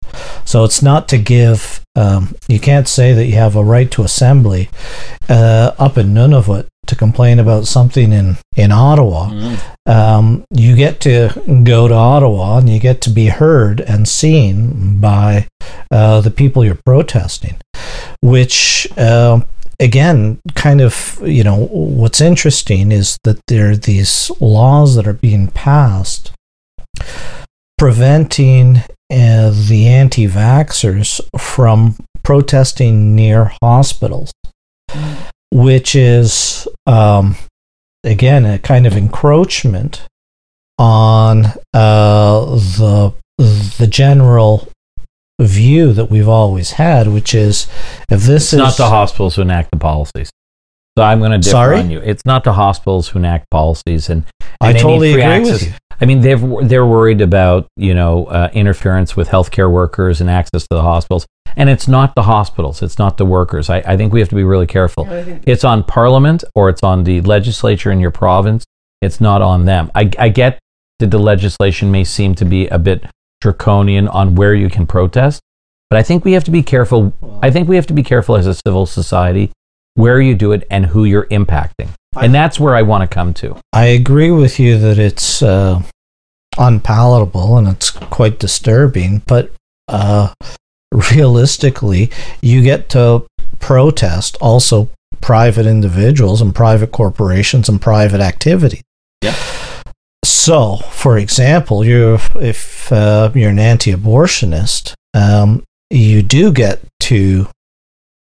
So 0.44 0.64
it's 0.64 0.82
not 0.82 1.08
to 1.08 1.18
give 1.18 1.80
um, 1.96 2.34
you 2.48 2.60
can't 2.60 2.86
say 2.86 3.12
that 3.12 3.26
you 3.26 3.34
have 3.34 3.56
a 3.56 3.64
right 3.64 3.90
to 3.90 4.02
assembly 4.02 4.70
uh, 5.28 5.72
up 5.78 5.98
in 5.98 6.14
Nunavut 6.14 6.68
to 6.86 6.96
complain 6.96 7.38
about 7.38 7.66
something 7.66 8.12
in 8.12 8.38
in 8.56 8.72
Ottawa. 8.72 9.56
Um, 9.86 10.44
you 10.50 10.76
get 10.76 11.00
to 11.00 11.30
go 11.64 11.88
to 11.88 11.94
Ottawa 11.94 12.58
and 12.58 12.68
you 12.68 12.78
get 12.78 13.00
to 13.02 13.10
be 13.10 13.26
heard 13.26 13.80
and 13.80 14.08
seen 14.08 15.00
by 15.00 15.48
uh, 15.90 16.20
the 16.20 16.30
people 16.30 16.64
you're 16.64 16.78
protesting, 16.86 17.56
which 18.22 18.88
uh, 18.96 19.40
again, 19.80 20.40
kind 20.54 20.80
of, 20.80 21.20
you 21.24 21.44
know, 21.44 21.66
what's 21.70 22.20
interesting 22.20 22.92
is 22.92 23.18
that 23.24 23.40
there 23.48 23.70
are 23.70 23.76
these 23.76 24.30
laws 24.40 24.96
that 24.96 25.06
are 25.06 25.12
being 25.12 25.48
passed 25.48 26.32
preventing 27.76 28.78
uh, 29.10 29.50
the 29.68 29.86
anti 29.86 30.26
vaxxers 30.26 31.20
from 31.38 31.96
protesting 32.22 33.14
near 33.14 33.52
hospitals, 33.62 34.32
which 35.52 35.94
is. 35.94 36.66
Um, 36.86 37.36
again 38.04 38.44
a 38.44 38.58
kind 38.58 38.86
of 38.86 38.96
encroachment 38.96 40.06
on 40.78 41.46
uh, 41.74 42.44
the 42.44 43.14
the 43.36 43.86
general 43.88 44.67
view 45.40 45.92
that 45.92 46.06
we've 46.06 46.28
always 46.28 46.72
had, 46.72 47.08
which 47.08 47.34
is 47.34 47.66
if 48.10 48.22
this 48.22 48.44
It's 48.44 48.52
is 48.54 48.58
not 48.58 48.76
the 48.76 48.88
hospitals 48.88 49.36
who 49.36 49.42
enact 49.42 49.70
the 49.70 49.78
policies. 49.78 50.30
So 50.98 51.04
I'm 51.04 51.20
going 51.20 51.30
to 51.30 51.38
differ 51.38 51.50
Sorry? 51.50 51.78
on 51.78 51.90
you. 51.90 52.00
It's 52.00 52.24
not 52.24 52.42
the 52.42 52.54
hospitals 52.54 53.08
who 53.08 53.20
enact 53.20 53.48
policies, 53.50 54.10
and, 54.10 54.24
I 54.60 54.70
and 54.70 54.70
they 54.70 54.72
need 54.72 54.82
totally 54.82 55.10
agree 55.10 55.22
access. 55.22 55.52
with 55.60 55.68
you. 55.68 55.74
I 56.00 56.06
mean, 56.06 56.20
they've 56.20 56.68
they're 56.68 56.86
worried 56.86 57.20
about 57.20 57.68
you 57.76 57.94
know 57.94 58.26
uh, 58.26 58.50
interference 58.52 59.16
with 59.16 59.28
healthcare 59.28 59.70
workers 59.70 60.20
and 60.20 60.28
access 60.28 60.62
to 60.62 60.68
the 60.70 60.82
hospitals, 60.82 61.24
and 61.56 61.68
it's 61.68 61.86
not 61.86 62.14
the 62.16 62.22
hospitals. 62.22 62.82
It's 62.82 62.98
not 62.98 63.16
the 63.16 63.26
workers. 63.26 63.70
I, 63.70 63.78
I 63.78 63.96
think 63.96 64.12
we 64.12 64.20
have 64.20 64.28
to 64.30 64.34
be 64.34 64.44
really 64.44 64.66
careful. 64.66 65.06
It's 65.46 65.62
on 65.64 65.84
Parliament 65.84 66.42
or 66.54 66.68
it's 66.68 66.82
on 66.82 67.04
the 67.04 67.20
legislature 67.20 67.92
in 67.92 68.00
your 68.00 68.10
province. 68.10 68.64
It's 69.00 69.20
not 69.20 69.42
on 69.42 69.64
them. 69.66 69.90
I, 69.94 70.10
I 70.18 70.28
get 70.28 70.58
that 70.98 71.12
the 71.12 71.18
legislation 71.18 71.92
may 71.92 72.02
seem 72.02 72.34
to 72.36 72.44
be 72.44 72.66
a 72.68 72.78
bit 72.78 73.04
draconian 73.40 74.08
on 74.08 74.34
where 74.34 74.54
you 74.54 74.68
can 74.68 74.86
protest, 74.86 75.40
but 75.90 75.98
I 75.98 76.02
think 76.02 76.24
we 76.24 76.32
have 76.32 76.44
to 76.44 76.50
be 76.50 76.62
careful. 76.62 77.12
I 77.42 77.50
think 77.50 77.68
we 77.68 77.76
have 77.76 77.86
to 77.88 77.94
be 77.94 78.02
careful 78.02 78.36
as 78.36 78.46
a 78.46 78.54
civil 78.54 78.86
society 78.86 79.50
where 79.94 80.20
you 80.20 80.34
do 80.34 80.52
it 80.52 80.66
and 80.70 80.86
who 80.86 81.04
you're 81.04 81.26
impacting, 81.26 81.88
and 82.16 82.34
that's 82.34 82.60
where 82.60 82.74
I 82.74 82.82
want 82.82 83.08
to 83.08 83.14
come 83.14 83.34
to. 83.34 83.56
I 83.72 83.86
agree 83.86 84.30
with 84.30 84.58
you 84.58 84.78
that 84.78 84.98
it's 84.98 85.42
uh, 85.42 85.82
unpalatable 86.58 87.56
and 87.56 87.68
it's 87.68 87.90
quite 87.90 88.38
disturbing, 88.38 89.22
but 89.26 89.52
uh, 89.88 90.32
realistically, 90.92 92.10
you 92.40 92.62
get 92.62 92.88
to 92.90 93.26
protest 93.58 94.36
also 94.40 94.90
private 95.20 95.66
individuals 95.66 96.40
and 96.40 96.54
private 96.54 96.92
corporations 96.92 97.68
and 97.68 97.80
private 97.80 98.20
activity. 98.20 98.82
Yeah. 99.22 99.34
So, 100.24 100.76
for 100.76 101.18
example, 101.18 101.84
you 101.84 102.18
if 102.36 102.90
uh, 102.92 103.30
you're 103.34 103.50
an 103.50 103.58
anti-abortionist, 103.58 104.94
um, 105.14 105.62
you 105.90 106.22
do 106.22 106.52
get 106.52 106.80
to 107.00 107.48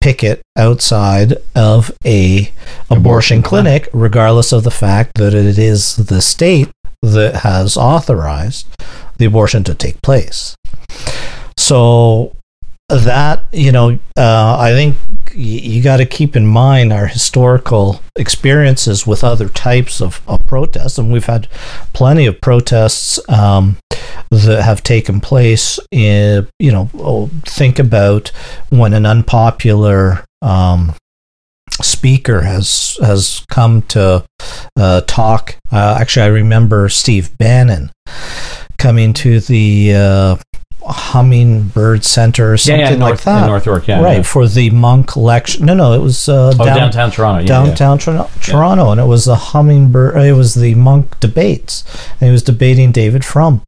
picket 0.01 0.43
outside 0.57 1.35
of 1.55 1.91
a 2.05 2.51
abortion, 2.91 2.99
Abortion 2.99 3.43
clinic, 3.43 3.89
regardless 3.93 4.53
of 4.53 4.65
the 4.65 4.71
fact 4.71 5.13
that 5.15 5.33
it 5.33 5.59
is 5.59 5.97
the 5.97 6.21
state 6.21 6.69
that 7.03 7.37
has 7.37 7.77
authorized 7.77 8.67
the 9.19 9.27
abortion 9.27 9.65
to 9.65 9.75
take 9.75 10.01
place. 10.03 10.55
So 11.57 12.37
that 12.89 13.45
you 13.53 13.73
know, 13.73 13.99
uh, 14.17 14.57
I 14.59 14.73
think 14.73 14.97
y- 15.35 15.41
you 15.41 15.83
got 15.83 15.99
to 15.99 16.07
keep 16.07 16.37
in 16.37 16.47
mind 16.47 16.93
our 16.93 17.07
historical 17.07 18.01
experiences 18.17 19.07
with 19.07 19.25
other 19.25 19.49
types 19.49 20.01
of, 20.01 20.21
of 20.27 20.45
protests, 20.47 20.99
and 20.99 21.13
we've 21.13 21.27
had 21.27 21.49
plenty 21.93 22.27
of 22.27 22.41
protests 22.41 23.21
um, 23.29 23.77
that 24.31 24.63
have 24.63 24.83
taken 24.83 25.21
place. 25.21 25.79
In 25.91 26.49
you 26.59 26.73
know, 26.73 26.91
oh, 26.95 27.31
think 27.45 27.79
about 27.79 28.29
when 28.71 28.93
an 28.93 29.07
unpopular 29.07 30.25
um, 30.41 30.95
speaker 31.81 32.43
has 32.43 32.99
has 33.01 33.45
come 33.51 33.83
to 33.83 34.25
uh, 34.77 35.01
talk. 35.03 35.57
Uh, 35.71 35.97
actually, 36.01 36.25
I 36.25 36.29
remember 36.29 36.89
Steve 36.89 37.37
Bannon 37.39 37.91
coming 38.79 39.13
to 39.13 39.41
the 39.41 39.95
uh, 39.95 40.37
Hummingbird 40.85 42.05
Center 42.05 42.53
or 42.53 42.57
something 42.57 42.99
like 42.99 43.21
that. 43.23 43.47
North 43.47 43.67
York, 43.67 43.87
yeah, 43.89 44.01
right 44.03 44.17
yeah. 44.19 44.23
for 44.23 44.47
the 44.47 44.71
Munk 44.71 45.17
lecture. 45.17 45.65
No, 45.65 45.75
no, 45.75 45.93
it 45.93 45.99
was 46.01 46.29
uh, 46.29 46.53
Oh, 46.59 46.65
down- 46.65 46.77
downtown 46.77 47.11
Toronto. 47.11 47.41
Yeah, 47.41 47.47
yeah. 47.65 47.67
downtown 47.75 47.99
Toronto, 47.99 48.31
Toronto, 48.41 48.91
and 48.91 49.01
it 49.01 49.05
was 49.07 49.25
the 49.25 49.37
hummingbird. 49.37 50.17
It 50.17 50.33
was 50.35 50.55
the 50.55 50.75
Munk 50.75 51.19
debates, 51.21 51.85
and 52.21 52.29
he 52.29 52.33
was 52.33 52.43
debating 52.43 52.93
David 52.93 53.25
Frum, 53.25 53.63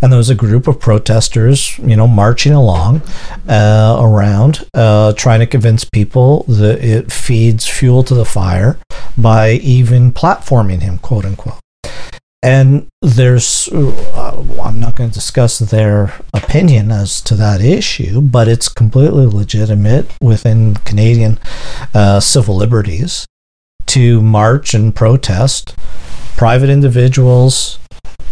and 0.00 0.12
there 0.12 0.18
was 0.18 0.30
a 0.30 0.34
group 0.34 0.66
of 0.68 0.78
protesters, 0.80 1.78
you 1.78 1.96
know, 1.96 2.06
marching 2.08 2.52
along 2.52 3.02
uh, 3.48 3.98
around, 4.00 4.66
uh, 4.74 5.12
trying 5.14 5.40
to 5.40 5.46
convince 5.46 5.84
people 5.84 6.44
that 6.44 6.84
it 6.84 7.10
feeds 7.12 7.66
fuel 7.66 8.02
to 8.04 8.14
the 8.14 8.24
fire 8.24 8.78
by 9.16 9.52
even 9.52 10.12
platforming 10.12 10.82
him, 10.82 10.98
quote 10.98 11.24
unquote. 11.24 11.58
And 12.42 12.86
there's, 13.02 13.68
uh, 13.68 14.44
I'm 14.62 14.80
not 14.80 14.96
going 14.96 15.10
to 15.10 15.14
discuss 15.14 15.58
their 15.58 16.14
opinion 16.32 16.90
as 16.90 17.20
to 17.22 17.34
that 17.34 17.60
issue, 17.60 18.22
but 18.22 18.48
it's 18.48 18.68
completely 18.68 19.26
legitimate 19.26 20.10
within 20.22 20.74
Canadian 20.76 21.38
uh, 21.92 22.20
civil 22.20 22.56
liberties 22.56 23.26
to 23.86 24.22
march 24.22 24.72
and 24.72 24.94
protest 24.94 25.74
private 26.36 26.70
individuals 26.70 27.78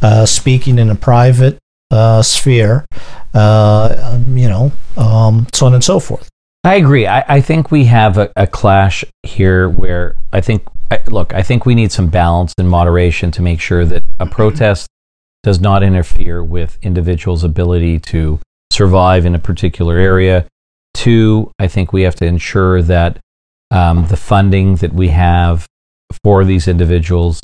uh, 0.00 0.24
speaking 0.24 0.78
in 0.78 0.88
a 0.88 0.94
private 0.94 1.58
uh, 1.90 2.22
sphere, 2.22 2.86
uh, 3.34 3.94
um, 4.02 4.36
you 4.36 4.48
know, 4.48 4.72
um, 4.96 5.46
so 5.52 5.66
on 5.66 5.74
and 5.74 5.84
so 5.84 6.00
forth. 6.00 6.28
I 6.64 6.76
agree. 6.76 7.06
I, 7.06 7.24
I 7.28 7.40
think 7.40 7.70
we 7.70 7.84
have 7.84 8.16
a, 8.16 8.30
a 8.36 8.46
clash 8.46 9.04
here 9.22 9.68
where 9.68 10.16
I 10.32 10.40
think, 10.40 10.66
I, 10.90 11.00
look, 11.06 11.34
I 11.34 11.42
think 11.42 11.66
we 11.66 11.74
need 11.74 11.92
some 11.92 12.08
balance 12.08 12.54
and 12.58 12.68
moderation 12.68 13.30
to 13.32 13.42
make 13.42 13.60
sure 13.60 13.84
that 13.84 14.02
a 14.18 14.26
protest 14.26 14.88
does 15.42 15.60
not 15.60 15.82
interfere 15.82 16.42
with 16.42 16.78
individuals' 16.82 17.44
ability 17.44 17.98
to 18.00 18.40
survive 18.72 19.26
in 19.26 19.34
a 19.34 19.38
particular 19.38 19.96
area. 19.96 20.46
Two, 20.94 21.50
I 21.58 21.68
think 21.68 21.92
we 21.92 22.02
have 22.02 22.14
to 22.16 22.26
ensure 22.26 22.82
that 22.82 23.18
um, 23.70 24.06
the 24.06 24.16
funding 24.16 24.76
that 24.76 24.92
we 24.92 25.08
have 25.08 25.66
for 26.24 26.44
these 26.44 26.66
individuals 26.66 27.40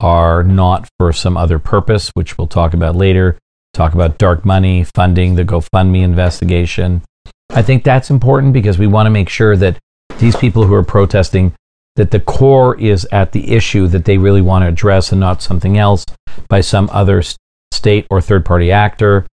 are 0.00 0.42
not 0.42 0.88
for 0.98 1.12
some 1.12 1.36
other 1.36 1.58
purpose, 1.58 2.10
which 2.14 2.38
we'll 2.38 2.46
talk 2.46 2.72
about 2.72 2.96
later. 2.96 3.38
Talk 3.74 3.94
about 3.94 4.18
dark 4.18 4.44
money 4.44 4.84
funding, 4.84 5.34
the 5.34 5.44
GoFundMe 5.44 6.02
investigation. 6.02 7.02
I 7.50 7.62
think 7.62 7.84
that's 7.84 8.10
important 8.10 8.52
because 8.52 8.78
we 8.78 8.86
want 8.86 9.06
to 9.06 9.10
make 9.10 9.28
sure 9.28 9.56
that 9.56 9.78
these 10.18 10.36
people 10.36 10.64
who 10.64 10.74
are 10.74 10.84
protesting 10.84 11.52
that 12.00 12.12
the 12.12 12.20
core 12.20 12.80
is 12.80 13.06
at 13.12 13.32
the 13.32 13.52
issue 13.52 13.86
that 13.86 14.06
they 14.06 14.16
really 14.16 14.40
want 14.40 14.62
to 14.62 14.68
address 14.68 15.12
and 15.12 15.20
not 15.20 15.42
something 15.42 15.76
else 15.76 16.06
by 16.48 16.62
some 16.62 16.88
other 16.94 17.22
state 17.70 18.06
or 18.08 18.22
third 18.22 18.42
party 18.42 18.72
actor. 18.72 19.26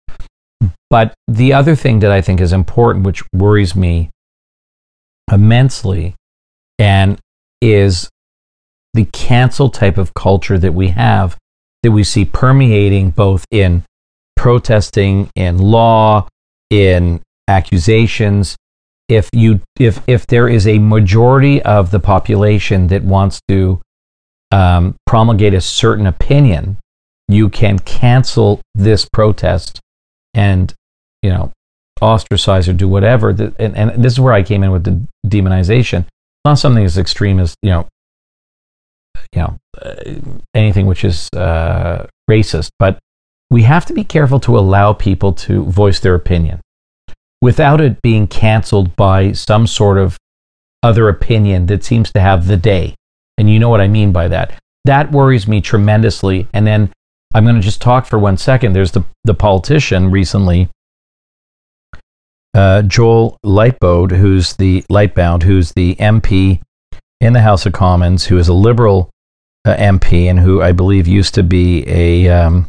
But 0.91 1.15
the 1.29 1.53
other 1.53 1.77
thing 1.77 2.01
that 2.01 2.11
I 2.11 2.21
think 2.21 2.41
is 2.41 2.53
important, 2.53 3.07
which 3.07 3.23
worries 3.33 3.77
me 3.77 4.11
immensely, 5.33 6.17
and 6.77 7.21
is 7.61 8.11
the 8.95 9.05
cancel 9.13 9.71
type 9.71 9.97
of 9.97 10.15
culture 10.15 10.59
that 10.59 10.75
we 10.75 10.89
have 10.89 11.37
that 11.85 11.93
we 11.93 12.03
see 12.03 12.25
permeating 12.25 13.11
both 13.11 13.45
in 13.53 13.85
protesting, 14.35 15.31
in 15.37 15.59
law, 15.59 16.27
in 16.69 17.21
accusations. 17.47 18.57
If 19.09 19.31
you 19.33 19.61
if 19.79 20.03
if 20.09 20.27
there 20.27 20.49
is 20.49 20.67
a 20.67 20.79
majority 20.79 21.63
of 21.63 21.91
the 21.91 22.01
population 22.01 22.89
that 22.89 23.05
wants 23.05 23.41
to 23.49 23.81
um, 24.51 24.97
promulgate 25.07 25.55
a 25.55 25.61
certain 25.61 26.07
opinion, 26.07 26.79
you 27.29 27.49
can 27.49 27.79
cancel 27.79 28.61
this 28.75 29.09
protest 29.13 29.81
and 30.35 30.75
you 31.23 31.31
know 31.31 31.53
ostracize 32.01 32.69
or 32.69 32.73
do 32.73 32.89
whatever. 32.89 33.31
And, 33.31 33.77
and 33.77 34.05
this 34.05 34.13
is 34.13 34.21
where 34.21 34.33
I 34.33 34.43
came 34.43 34.63
in 34.63 34.73
with 34.73 34.85
the 34.85 35.01
demonization. 35.27 36.01
It's 36.01 36.45
not 36.45 36.59
something 36.59 36.85
as 36.85 36.99
extreme 36.99 37.39
as 37.39 37.55
you 37.63 37.71
know 37.71 37.89
you 39.33 39.43
know 39.43 39.57
uh, 39.81 39.95
anything 40.53 40.87
which 40.87 41.05
is 41.05 41.29
uh, 41.37 42.07
racist, 42.29 42.71
but 42.79 42.99
we 43.51 43.63
have 43.63 43.87
to 43.87 43.93
be 43.93 44.03
careful 44.03 44.41
to 44.41 44.59
allow 44.59 44.93
people 44.93 45.33
to 45.33 45.65
voice 45.67 46.01
their 46.01 46.17
opinion 46.17 46.61
without 47.43 47.81
it 47.81 48.01
being 48.03 48.27
canceled 48.27 48.97
by 48.97 49.33
some 49.33 49.67
sort 49.67 49.99
of 49.99 50.17
other 50.83 51.09
opinion 51.09 51.67
that 51.67 51.85
seems 51.85 52.13
to 52.13 52.21
have 52.21 52.47
the 52.47 52.57
day. 52.57 52.95
And 53.39 53.51
you 53.51 53.59
know 53.59 53.69
what 53.69 53.81
I 53.81 53.89
mean 53.89 54.13
by 54.13 54.29
that. 54.29 54.59
That 54.85 55.13
worries 55.13 55.49
me 55.49 55.61
tremendously. 55.61 56.49
And 56.53 56.67
then 56.67 56.93
I'm 57.35 57.45
going 57.45 57.57
to 57.57 57.63
just 57.63 57.83
talk 57.83 58.07
for 58.07 58.19
one 58.19 58.37
second. 58.37 58.73
There's 58.73 58.93
the, 58.93 59.05
the 59.25 59.35
politician 59.35 60.11
recently, 60.11 60.71
uh, 62.55 62.83
Joel 62.83 63.37
Lightbound, 63.45 64.13
who's 64.13 64.55
the 64.55 64.83
Lightbound, 64.91 65.43
who's 65.43 65.73
the 65.73 65.95
MP 65.97 66.63
in 67.21 67.35
the 67.35 67.43
House 67.43 67.67
of 67.67 67.75
Commons, 67.75 68.25
who 68.25 68.39
is 68.39 68.49
a 68.49 68.55
liberal 68.55 69.11
uh, 69.67 69.77
MP 69.77 70.31
and 70.31 70.39
who 70.39 70.63
I 70.63 70.73
believe 70.73 71.07
used 71.07 71.35
to 71.35 71.43
be 71.43 71.85
a 71.87 72.29
um, 72.31 72.69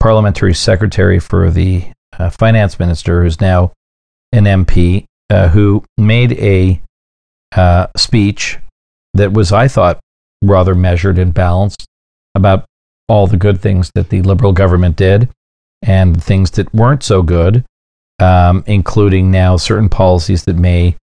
parliamentary 0.00 0.54
secretary 0.54 1.20
for 1.20 1.50
the 1.50 1.84
uh, 2.18 2.30
finance 2.30 2.80
minister, 2.80 3.22
who's 3.22 3.40
now 3.40 3.72
an 4.34 4.44
MP, 4.44 5.04
uh, 5.30 5.48
who 5.48 5.84
made 5.96 6.32
a 6.32 6.80
uh, 7.56 7.86
speech 7.96 8.58
that 9.14 9.32
was, 9.32 9.52
I 9.52 9.68
thought, 9.68 10.00
rather 10.42 10.74
measured 10.74 11.18
and 11.18 11.32
balanced 11.32 11.86
about 12.34 12.66
all 13.08 13.26
the 13.26 13.36
good 13.36 13.60
things 13.60 13.90
that 13.94 14.08
the 14.08 14.22
liberal 14.22 14.52
government 14.52 14.96
did 14.96 15.28
and 15.82 16.22
things 16.22 16.50
that 16.52 16.72
weren't 16.74 17.02
so 17.02 17.22
good, 17.22 17.64
um, 18.18 18.64
including 18.66 19.30
now 19.30 19.56
certain 19.56 19.88
policies 19.88 20.44
that 20.44 20.56
may 20.56 20.96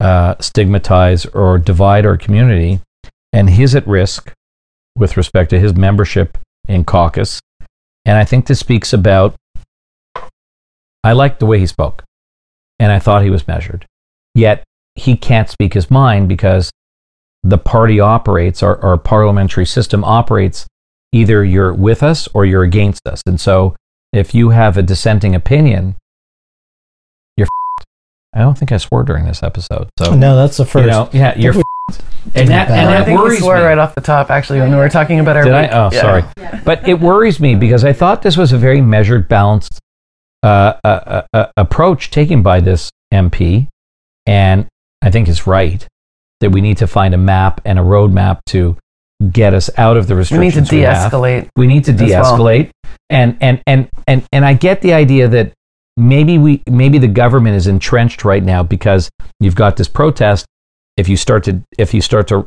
uh, 0.00 0.36
stigmatize 0.40 1.26
or 1.26 1.58
divide 1.58 2.06
our 2.06 2.16
community. 2.16 2.80
And 3.32 3.50
he's 3.50 3.74
at 3.74 3.86
risk 3.86 4.32
with 4.96 5.16
respect 5.16 5.50
to 5.50 5.60
his 5.60 5.74
membership 5.74 6.38
in 6.66 6.84
caucus. 6.84 7.40
And 8.04 8.16
I 8.16 8.24
think 8.24 8.46
this 8.46 8.60
speaks 8.60 8.92
about 8.92 9.34
I 11.02 11.12
liked 11.12 11.40
the 11.40 11.46
way 11.46 11.58
he 11.58 11.66
spoke, 11.66 12.04
and 12.80 12.90
I 12.90 12.98
thought 12.98 13.22
he 13.22 13.30
was 13.30 13.46
measured. 13.46 13.86
Yet 14.34 14.64
he 14.96 15.16
can't 15.16 15.48
speak 15.48 15.74
his 15.74 15.88
mind 15.90 16.28
because 16.28 16.70
the 17.44 17.58
party 17.58 18.00
operates, 18.00 18.62
our, 18.62 18.78
our 18.84 18.96
parliamentary 18.98 19.66
system 19.66 20.02
operates 20.02 20.66
either 21.12 21.44
you're 21.44 21.72
with 21.72 22.02
us 22.02 22.28
or 22.34 22.44
you're 22.44 22.62
against 22.64 23.06
us. 23.06 23.22
And 23.26 23.40
so 23.40 23.76
if 24.12 24.34
you 24.34 24.50
have 24.50 24.76
a 24.76 24.82
dissenting 24.82 25.34
opinion, 25.34 25.96
you're 27.36 27.46
f***ed. 27.46 27.84
I 28.38 28.42
don't 28.42 28.56
think 28.58 28.72
I 28.72 28.76
swore 28.76 29.02
during 29.02 29.24
this 29.24 29.42
episode. 29.42 29.88
So, 29.98 30.14
No, 30.14 30.36
that's 30.36 30.56
the 30.56 30.64
first. 30.64 30.84
you 30.84 30.90
know, 30.90 31.08
yeah, 31.12 31.36
you're 31.36 31.52
we- 31.54 31.62
f***ed. 31.90 32.04
And 32.34 32.48
that, 32.50 32.70
and 32.70 32.78
And 32.80 32.88
I 32.90 32.98
that 32.98 33.04
think 33.06 33.18
you 33.18 33.24
worries 33.24 33.38
swore 33.40 33.56
me. 33.56 33.62
right 33.62 33.78
off 33.78 33.94
the 33.94 34.00
top, 34.02 34.30
actually, 34.30 34.60
when 34.60 34.70
we 34.70 34.76
were 34.76 34.88
talking 34.90 35.18
about 35.20 35.36
our. 35.36 35.42
Did 35.44 35.54
I? 35.54 35.68
Oh, 35.68 35.90
Yeah. 35.92 36.00
sorry. 36.00 36.24
But 36.64 36.86
it 36.88 37.00
worries 37.00 37.40
me 37.40 37.54
because 37.56 37.82
I 37.84 37.92
thought 37.92 38.22
this 38.22 38.36
was 38.36 38.52
a 38.52 38.58
very 38.58 38.80
measured, 38.80 39.26
balanced 39.28 39.79
uh, 40.42 40.74
uh, 40.84 41.22
uh, 41.32 41.46
approach 41.56 42.10
taken 42.10 42.42
by 42.42 42.60
this 42.60 42.90
MP, 43.12 43.68
and 44.26 44.66
I 45.02 45.10
think 45.10 45.28
it's 45.28 45.46
right 45.46 45.86
that 46.40 46.50
we 46.50 46.60
need 46.60 46.78
to 46.78 46.86
find 46.86 47.14
a 47.14 47.18
map 47.18 47.60
and 47.64 47.78
a 47.78 47.82
roadmap 47.82 48.40
to 48.46 48.76
get 49.30 49.52
us 49.52 49.68
out 49.76 49.96
of 49.96 50.06
the 50.06 50.14
restrictions. 50.14 50.40
We 50.40 50.46
need 50.46 50.54
to 50.54 50.60
restrictions 50.60 50.72
we 50.76 50.78
de-escalate. 50.78 51.48
We 51.56 51.66
need 51.66 51.84
to 51.84 51.92
de-escalate, 51.92 52.70
and 53.10 53.36
and 53.40 53.62
and 53.66 53.88
and 54.06 54.24
and 54.32 54.44
I 54.44 54.54
get 54.54 54.80
the 54.80 54.94
idea 54.94 55.28
that 55.28 55.52
maybe 55.96 56.38
we 56.38 56.62
maybe 56.68 56.98
the 56.98 57.08
government 57.08 57.56
is 57.56 57.66
entrenched 57.66 58.24
right 58.24 58.42
now 58.42 58.62
because 58.62 59.10
you've 59.38 59.54
got 59.54 59.76
this 59.76 59.88
protest. 59.88 60.46
If 60.96 61.08
you 61.08 61.16
start 61.16 61.44
to 61.44 61.62
if 61.78 61.92
you 61.92 62.00
start 62.00 62.28
to 62.28 62.46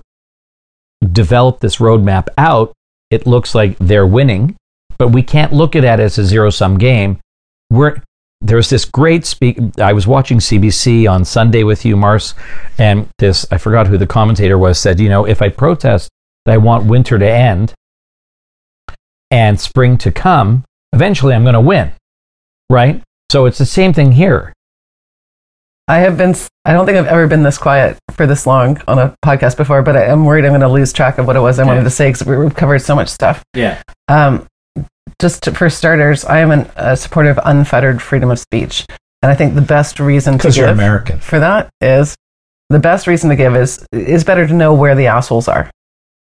develop 1.12 1.60
this 1.60 1.78
roadmap 1.78 2.28
out, 2.38 2.74
it 3.12 3.28
looks 3.28 3.54
like 3.54 3.78
they're 3.78 4.08
winning, 4.08 4.56
but 4.98 5.10
we 5.10 5.22
can't 5.22 5.54
look 5.54 5.76
at 5.76 5.84
it 5.84 6.00
as 6.00 6.18
a 6.18 6.26
zero 6.26 6.50
sum 6.50 6.78
game. 6.78 7.20
We're 7.74 8.02
there's 8.40 8.70
this 8.70 8.86
great 8.86 9.26
speak. 9.26 9.58
I 9.80 9.94
was 9.94 10.06
watching 10.06 10.38
CBC 10.38 11.10
on 11.10 11.26
Sunday 11.26 11.64
with 11.64 11.86
you, 11.86 11.96
Mars, 11.96 12.36
and 12.78 13.10
this 13.18 13.46
I 13.52 13.58
forgot 13.58 13.88
who 13.88 13.98
the 13.98 14.06
commentator 14.06 14.58
was 14.58 14.78
said. 14.78 15.00
You 15.00 15.10
know, 15.10 15.26
if 15.26 15.42
I 15.42 15.50
protest 15.50 16.10
that 16.46 16.54
I 16.54 16.58
want 16.58 16.86
winter 16.86 17.18
to 17.18 17.28
end 17.28 17.74
and 19.32 19.60
spring 19.60 19.98
to 20.00 20.12
come, 20.12 20.66
eventually 20.92 21.34
I'm 21.34 21.44
going 21.44 21.54
to 21.54 21.62
win, 21.62 21.94
right? 22.70 23.02
So 23.32 23.46
it's 23.46 23.58
the 23.58 23.66
same 23.66 23.94
thing 23.94 24.12
here. 24.12 24.54
I 25.88 26.00
have 26.00 26.18
been. 26.18 26.36
I 26.66 26.74
don't 26.74 26.86
think 26.86 26.98
I've 26.98 27.08
ever 27.08 27.28
been 27.28 27.44
this 27.44 27.58
quiet 27.58 27.98
for 28.12 28.28
this 28.28 28.46
long 28.46 28.80
on 28.88 29.00
a 29.00 29.16
podcast 29.26 29.58
before, 29.58 29.82
but 29.82 29.98
I 29.98 30.06
am 30.06 30.26
worried 30.26 30.46
I'm 30.46 30.52
going 30.52 30.62
to 30.62 30.70
lose 30.70 30.94
track 30.94 31.18
of 31.18 31.28
what 31.28 31.36
it 31.36 31.42
was 31.42 31.60
I 31.60 31.66
wanted 31.66 31.84
to 31.84 31.90
say 31.90 32.12
because 32.12 32.26
we've 32.28 32.56
covered 32.56 32.80
so 32.80 32.96
much 32.96 33.10
stuff. 33.10 33.44
Yeah. 33.54 33.82
Um, 34.08 34.48
just 35.20 35.44
to, 35.44 35.52
for 35.54 35.70
starters, 35.70 36.26
I 36.26 36.40
am 36.40 36.52
an, 36.52 36.70
a 36.76 36.96
supporter 36.98 37.30
of 37.30 37.40
unfettered 37.44 38.02
freedom 38.02 38.32
of 38.32 38.40
speech, 38.40 38.86
and 39.22 39.32
I 39.32 39.36
think 39.36 39.56
the 39.56 39.62
best 39.62 40.00
reason 40.00 40.34
to 40.34 40.38
Because 40.38 40.58
you're 40.58 40.68
give 40.68 40.78
American. 40.78 41.20
for 41.20 41.40
that 41.40 41.70
is 41.82 42.16
the 42.70 42.80
best 42.80 43.08
reason 43.08 43.30
to 43.30 43.36
give 43.36 43.56
is 43.56 43.86
is 43.92 44.24
better 44.24 44.48
to 44.48 44.54
know 44.54 44.74
where 44.74 44.96
the 44.96 45.08
assholes 45.08 45.48
are. 45.48 45.70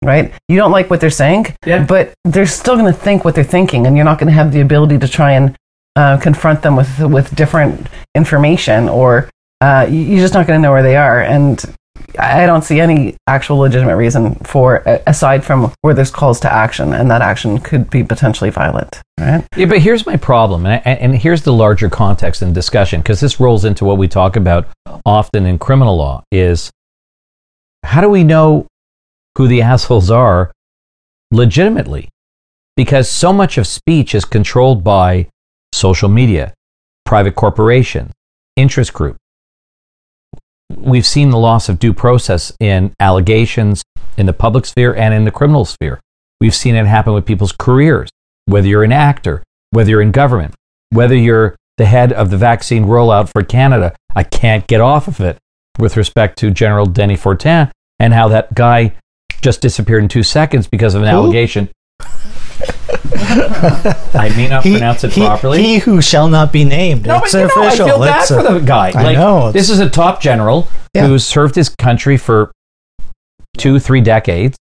Right? 0.03 0.33
You 0.49 0.57
don't 0.57 0.71
like 0.71 0.89
what 0.89 0.99
they're 0.99 1.09
saying, 1.09 1.45
Yeah. 1.65 1.85
but 1.85 2.13
they're 2.25 2.45
still 2.45 2.75
going 2.75 2.91
to 2.91 2.99
think 2.99 3.23
what 3.23 3.35
they're 3.35 3.43
thinking, 3.45 3.87
and 3.87 3.95
you're 3.95 4.03
not 4.05 4.19
going 4.19 4.27
to 4.27 4.33
have 4.33 4.51
the 4.51 4.59
ability 4.59 4.97
to 4.99 5.07
try 5.07 5.31
and 5.31 5.55
uh, 5.95 6.17
confront 6.17 6.61
them 6.61 6.75
with 6.75 6.99
with 6.99 7.33
different 7.35 7.87
information, 8.15 8.89
or 8.89 9.29
uh, 9.61 9.87
you're 9.89 10.19
just 10.19 10.33
not 10.33 10.45
going 10.45 10.57
to 10.59 10.61
know 10.61 10.71
where 10.71 10.83
they 10.83 10.97
are. 10.97 11.21
And 11.21 11.63
I 12.17 12.45
don't 12.45 12.63
see 12.63 12.79
any 12.79 13.15
actual 13.27 13.57
legitimate 13.57 13.95
reason 13.95 14.35
for 14.35 14.77
aside 15.07 15.43
from 15.43 15.71
where 15.81 15.93
there's 15.93 16.11
calls 16.11 16.39
to 16.41 16.51
action, 16.51 16.93
and 16.93 17.09
that 17.09 17.21
action 17.21 17.59
could 17.59 17.89
be 17.89 18.03
potentially 18.03 18.49
violent. 18.49 19.01
Right? 19.19 19.45
Yeah, 19.55 19.67
but 19.67 19.79
here's 19.79 20.05
my 20.05 20.17
problem, 20.17 20.65
and, 20.65 20.85
and 20.85 21.15
here's 21.15 21.43
the 21.43 21.53
larger 21.53 21.89
context 21.89 22.41
and 22.41 22.53
discussion, 22.53 23.01
because 23.01 23.19
this 23.19 23.39
rolls 23.39 23.65
into 23.65 23.85
what 23.85 23.97
we 23.97 24.07
talk 24.07 24.35
about 24.35 24.67
often 25.05 25.45
in 25.45 25.59
criminal 25.59 25.97
law: 25.97 26.23
is 26.31 26.71
how 27.83 28.01
do 28.01 28.09
we 28.09 28.23
know 28.23 28.67
who 29.37 29.47
the 29.47 29.61
assholes 29.61 30.11
are 30.11 30.51
legitimately? 31.31 32.09
Because 32.75 33.09
so 33.09 33.31
much 33.31 33.57
of 33.57 33.67
speech 33.67 34.15
is 34.15 34.25
controlled 34.25 34.83
by 34.83 35.27
social 35.73 36.09
media, 36.09 36.53
private 37.05 37.35
corporations, 37.35 38.11
interest 38.55 38.93
groups. 38.93 39.19
We've 40.75 41.05
seen 41.05 41.29
the 41.29 41.37
loss 41.37 41.69
of 41.69 41.79
due 41.79 41.93
process 41.93 42.51
in 42.59 42.93
allegations 42.99 43.83
in 44.17 44.25
the 44.25 44.33
public 44.33 44.65
sphere 44.65 44.93
and 44.93 45.13
in 45.13 45.25
the 45.25 45.31
criminal 45.31 45.65
sphere. 45.65 45.99
We've 46.39 46.55
seen 46.55 46.75
it 46.75 46.85
happen 46.85 47.13
with 47.13 47.25
people's 47.25 47.51
careers 47.51 48.09
whether 48.45 48.67
you're 48.67 48.83
an 48.83 48.91
actor, 48.91 49.43
whether 49.71 49.89
you're 49.89 50.01
in 50.01 50.11
government, 50.11 50.53
whether 50.89 51.15
you're 51.15 51.55
the 51.77 51.85
head 51.85 52.13
of 52.13 52.29
the 52.29 52.37
vaccine 52.37 52.85
rollout 52.85 53.31
for 53.31 53.43
Canada. 53.43 53.95
I 54.15 54.23
can't 54.23 54.67
get 54.67 54.81
off 54.81 55.07
of 55.07 55.19
it 55.21 55.37
with 55.79 55.97
respect 55.97 56.37
to 56.39 56.51
General 56.51 56.85
Denny 56.85 57.15
Fortin 57.15 57.71
and 57.99 58.13
how 58.13 58.27
that 58.27 58.53
guy 58.53 58.95
just 59.41 59.61
disappeared 59.61 60.03
in 60.03 60.09
two 60.09 60.23
seconds 60.23 60.67
because 60.67 60.93
of 60.93 61.01
an 61.01 61.09
Who? 61.09 61.15
allegation. 61.15 61.69
I 64.15 64.31
may 64.35 64.47
not 64.47 64.61
pronounce 64.63 65.03
it 65.03 65.13
he, 65.13 65.21
properly. 65.21 65.61
He 65.61 65.77
who 65.79 66.01
shall 66.01 66.27
not 66.27 66.51
be 66.51 66.63
named. 66.63 67.05
No, 67.05 67.17
it's 67.23 67.33
but 67.33 67.39
you 67.39 67.47
know, 67.47 67.53
I 67.63 67.67
official. 67.67 67.87
feel 67.87 67.99
bad 67.99 68.19
It's 68.21 68.27
for 68.29 68.43
the 68.43 68.59
guy. 68.59 68.89
I 68.95 69.03
like, 69.03 69.17
know, 69.17 69.51
This 69.51 69.69
is 69.69 69.79
a 69.79 69.89
top 69.89 70.21
general 70.21 70.67
Yeah. 70.93 71.07
who's 71.07 71.25
served 71.25 71.55
his 71.55 71.69
country 71.69 72.17
for 72.17 72.51
two, 73.57 73.79
three 73.79 74.01
decades, 74.01 74.57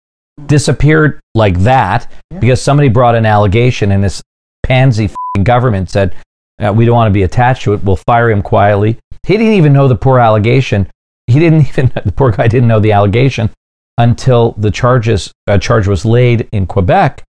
disappeared 0.45 1.19
like 1.35 1.59
that 1.59 2.11
because 2.39 2.61
somebody 2.61 2.89
brought 2.89 3.15
an 3.15 3.25
allegation 3.25 3.91
and 3.91 4.03
this 4.03 4.21
pansy 4.63 5.05
f***ing 5.05 5.43
government 5.43 5.89
said, 5.89 6.15
uh, 6.61 6.71
we 6.73 6.85
don't 6.85 6.95
want 6.95 7.07
to 7.09 7.13
be 7.13 7.23
attached 7.23 7.63
to 7.63 7.73
it. 7.73 7.83
We'll 7.83 7.95
fire 7.95 8.29
him 8.29 8.41
quietly. 8.41 8.97
He 9.25 9.37
didn't 9.37 9.53
even 9.53 9.73
know 9.73 9.87
the 9.87 9.95
poor 9.95 10.19
allegation. 10.19 10.87
He 11.27 11.39
didn't 11.39 11.61
even, 11.69 11.91
the 12.05 12.11
poor 12.11 12.31
guy 12.31 12.47
didn't 12.47 12.67
know 12.67 12.79
the 12.79 12.91
allegation 12.91 13.49
until 13.97 14.53
the 14.53 14.71
charges, 14.71 15.31
uh, 15.47 15.57
charge 15.57 15.87
was 15.87 16.05
laid 16.05 16.47
in 16.51 16.65
Quebec. 16.65 17.23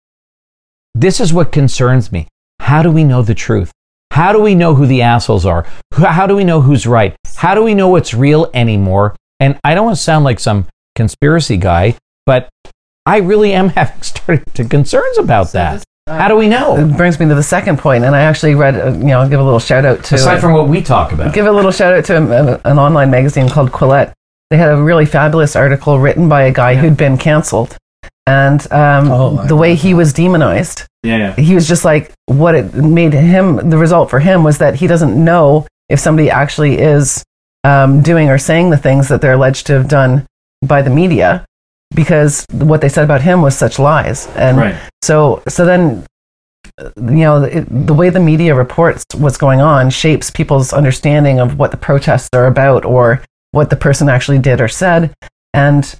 This 0.94 1.20
is 1.20 1.32
what 1.32 1.52
concerns 1.52 2.12
me. 2.12 2.28
How 2.60 2.82
do 2.82 2.90
we 2.90 3.02
know 3.02 3.22
the 3.22 3.34
truth? 3.34 3.72
How 4.10 4.32
do 4.32 4.40
we 4.42 4.54
know 4.54 4.74
who 4.74 4.86
the 4.86 5.02
assholes 5.02 5.46
are? 5.46 5.66
How 5.94 6.26
do 6.26 6.36
we 6.36 6.44
know 6.44 6.60
who's 6.60 6.86
right? 6.86 7.16
How 7.36 7.54
do 7.54 7.62
we 7.62 7.74
know 7.74 7.88
what's 7.88 8.12
real 8.12 8.50
anymore? 8.52 9.16
And 9.40 9.58
I 9.64 9.74
don't 9.74 9.86
want 9.86 9.96
to 9.96 10.02
sound 10.02 10.24
like 10.24 10.38
some 10.38 10.66
conspiracy 10.94 11.56
guy, 11.56 11.96
but 12.26 12.50
I 13.06 13.18
really 13.18 13.52
am 13.52 13.68
having 13.76 14.02
started 14.02 14.54
to 14.54 14.64
concerns 14.64 15.18
about 15.18 15.52
that. 15.52 15.82
Uh, 16.06 16.18
how 16.18 16.28
do 16.28 16.36
we 16.36 16.48
know? 16.48 16.76
It 16.76 16.96
brings 16.96 17.18
me 17.18 17.26
to 17.28 17.34
the 17.34 17.42
second 17.42 17.78
point, 17.78 18.04
and 18.04 18.14
I 18.14 18.20
actually 18.20 18.54
read. 18.54 18.74
Uh, 18.74 18.92
you 18.92 19.06
know, 19.06 19.20
I'll 19.20 19.28
give 19.28 19.40
a 19.40 19.44
little 19.44 19.60
shout 19.60 19.84
out 19.84 20.04
to. 20.04 20.16
Aside 20.16 20.40
from 20.40 20.52
what 20.52 20.68
we 20.68 20.82
talk 20.82 21.12
about. 21.12 21.32
give 21.32 21.46
a 21.46 21.52
little 21.52 21.70
shout 21.70 21.94
out 21.94 22.04
to 22.06 22.16
a, 22.16 22.60
an 22.70 22.78
online 22.78 23.10
magazine 23.10 23.48
called 23.48 23.70
Quillette. 23.70 24.12
They 24.50 24.56
had 24.56 24.70
a 24.70 24.82
really 24.82 25.06
fabulous 25.06 25.56
article 25.56 25.98
written 25.98 26.28
by 26.28 26.42
a 26.42 26.52
guy 26.52 26.74
who'd 26.74 26.96
been 26.96 27.16
canceled, 27.16 27.78
and 28.26 28.60
um, 28.72 29.10
Oh, 29.10 29.46
the 29.46 29.56
way 29.56 29.70
know 29.70 29.76
he 29.76 29.94
was 29.94 30.12
demonized. 30.12 30.86
Yeah, 31.02 31.16
yeah. 31.16 31.34
He 31.34 31.54
was 31.54 31.66
just 31.66 31.84
like 31.84 32.12
what 32.26 32.54
it 32.54 32.74
made 32.74 33.12
him. 33.12 33.68
The 33.68 33.78
result 33.78 34.10
for 34.10 34.20
him 34.20 34.44
was 34.44 34.58
that 34.58 34.76
he 34.76 34.86
doesn't 34.86 35.22
know 35.22 35.66
if 35.88 35.98
somebody 35.98 36.30
actually 36.30 36.78
is 36.78 37.24
um, 37.64 38.02
doing 38.02 38.28
or 38.28 38.38
saying 38.38 38.70
the 38.70 38.76
things 38.76 39.08
that 39.08 39.20
they're 39.20 39.34
alleged 39.34 39.66
to 39.66 39.72
have 39.74 39.88
done 39.88 40.26
by 40.62 40.82
the 40.82 40.90
media, 40.90 41.44
because 41.94 42.46
what 42.52 42.80
they 42.80 42.88
said 42.88 43.04
about 43.04 43.20
him 43.20 43.42
was 43.42 43.56
such 43.56 43.78
lies. 43.78 44.28
And 44.36 44.56
so, 45.02 45.42
so 45.48 45.64
then, 45.64 46.06
uh, 46.78 46.90
you 46.96 47.24
know, 47.26 47.42
it, 47.42 47.66
the 47.68 47.94
way 47.94 48.08
the 48.10 48.20
media 48.20 48.54
reports 48.54 49.04
what's 49.16 49.36
going 49.36 49.60
on 49.60 49.90
shapes 49.90 50.30
people's 50.30 50.72
understanding 50.72 51.40
of 51.40 51.58
what 51.58 51.72
the 51.72 51.76
protests 51.76 52.28
are 52.32 52.46
about 52.46 52.84
or 52.84 53.22
what 53.50 53.70
the 53.70 53.76
person 53.76 54.08
actually 54.08 54.38
did 54.38 54.60
or 54.60 54.68
said. 54.68 55.12
And, 55.52 55.92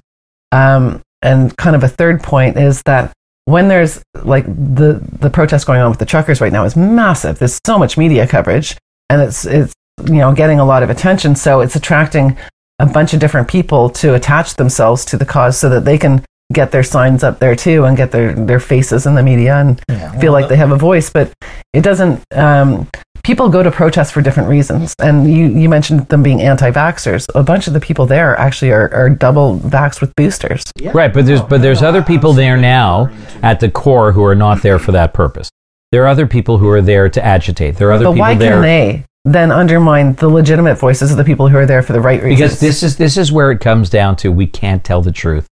um, 0.53 1.01
and 1.23 1.55
kind 1.57 1.75
of 1.75 1.83
a 1.83 1.87
third 1.87 2.21
point 2.21 2.57
is 2.57 2.81
that 2.83 3.11
when 3.45 3.67
there's 3.67 4.01
like 4.23 4.45
the 4.45 5.01
the 5.19 5.29
protest 5.29 5.65
going 5.65 5.81
on 5.81 5.89
with 5.89 5.99
the 5.99 6.05
truckers 6.05 6.39
right 6.39 6.53
now 6.53 6.65
is 6.65 6.75
massive. 6.75 7.39
There's 7.39 7.59
so 7.65 7.77
much 7.77 7.97
media 7.97 8.27
coverage, 8.27 8.77
and 9.09 9.21
it's 9.21 9.45
it's 9.45 9.73
you 10.05 10.15
know 10.15 10.33
getting 10.33 10.59
a 10.59 10.65
lot 10.65 10.83
of 10.83 10.89
attention. 10.89 11.35
So 11.35 11.61
it's 11.61 11.75
attracting 11.75 12.37
a 12.79 12.85
bunch 12.85 13.13
of 13.13 13.19
different 13.19 13.47
people 13.47 13.89
to 13.89 14.13
attach 14.13 14.55
themselves 14.55 15.05
to 15.05 15.17
the 15.17 15.25
cause 15.25 15.57
so 15.57 15.69
that 15.69 15.85
they 15.85 15.97
can 15.97 16.23
get 16.51 16.71
their 16.71 16.83
signs 16.83 17.23
up 17.23 17.39
there 17.39 17.55
too 17.55 17.85
and 17.85 17.95
get 17.95 18.11
their 18.11 18.33
their 18.33 18.59
faces 18.59 19.05
in 19.05 19.15
the 19.15 19.23
media 19.23 19.55
and 19.55 19.81
Yeah, 19.89 20.11
feel 20.19 20.31
like 20.33 20.49
they 20.49 20.57
have 20.57 20.71
a 20.71 20.77
voice. 20.77 21.09
But 21.09 21.31
it 21.73 21.81
doesn't. 21.81 22.23
Um, 22.33 22.89
people 23.23 23.47
go 23.49 23.63
to 23.63 23.71
protests 23.71 24.11
for 24.11 24.21
different 24.21 24.49
reasons, 24.49 24.93
and 24.99 25.31
you 25.31 25.47
you 25.47 25.69
mentioned 25.69 26.07
them 26.09 26.23
being 26.23 26.41
anti-vaxxers. 26.41 27.27
A 27.35 27.43
bunch 27.43 27.67
of 27.67 27.73
the 27.73 27.79
people 27.79 28.05
there 28.05 28.37
actually 28.37 28.71
are, 28.71 28.93
are 28.93 29.09
double 29.09 29.59
vaxxed 29.59 30.01
with 30.01 30.13
boosters. 30.15 30.63
Right, 30.93 31.13
but 31.13 31.25
there's 31.25 31.41
but 31.41 31.61
there's 31.61 31.81
other 31.81 32.01
people 32.01 32.33
there 32.33 32.57
now 32.57 33.09
at 33.41 33.59
the 33.59 33.71
core 33.71 34.11
who 34.11 34.23
are 34.23 34.35
not 34.35 34.61
there 34.61 34.79
for 34.79 34.91
that 34.91 35.13
purpose. 35.13 35.49
There 35.91 36.03
are 36.03 36.07
other 36.07 36.25
people 36.27 36.57
who 36.57 36.69
are 36.69 36.81
there 36.81 37.07
to 37.07 37.23
agitate. 37.23 37.77
There 37.77 37.89
are 37.89 37.93
other 37.93 38.05
But 38.05 38.13
people 38.13 38.21
why 38.21 38.35
there 38.35 38.53
can 38.53 38.61
they 38.61 39.05
then 39.25 39.51
undermine 39.51 40.13
the 40.15 40.27
legitimate 40.27 40.75
voices 40.75 41.11
of 41.11 41.17
the 41.17 41.23
people 41.23 41.47
who 41.47 41.55
are 41.57 41.65
there 41.65 41.81
for 41.81 41.93
the 41.93 42.01
right 42.01 42.21
reasons? 42.21 42.39
because 42.55 42.59
this 42.59 42.83
is 42.83 42.97
this 42.97 43.15
is 43.15 43.31
where 43.31 43.51
it 43.51 43.59
comes 43.61 43.89
down 43.89 44.15
to 44.17 44.31
we 44.31 44.45
can't 44.45 44.83
tell 44.83 45.01
the 45.01 45.11
truth 45.13 45.47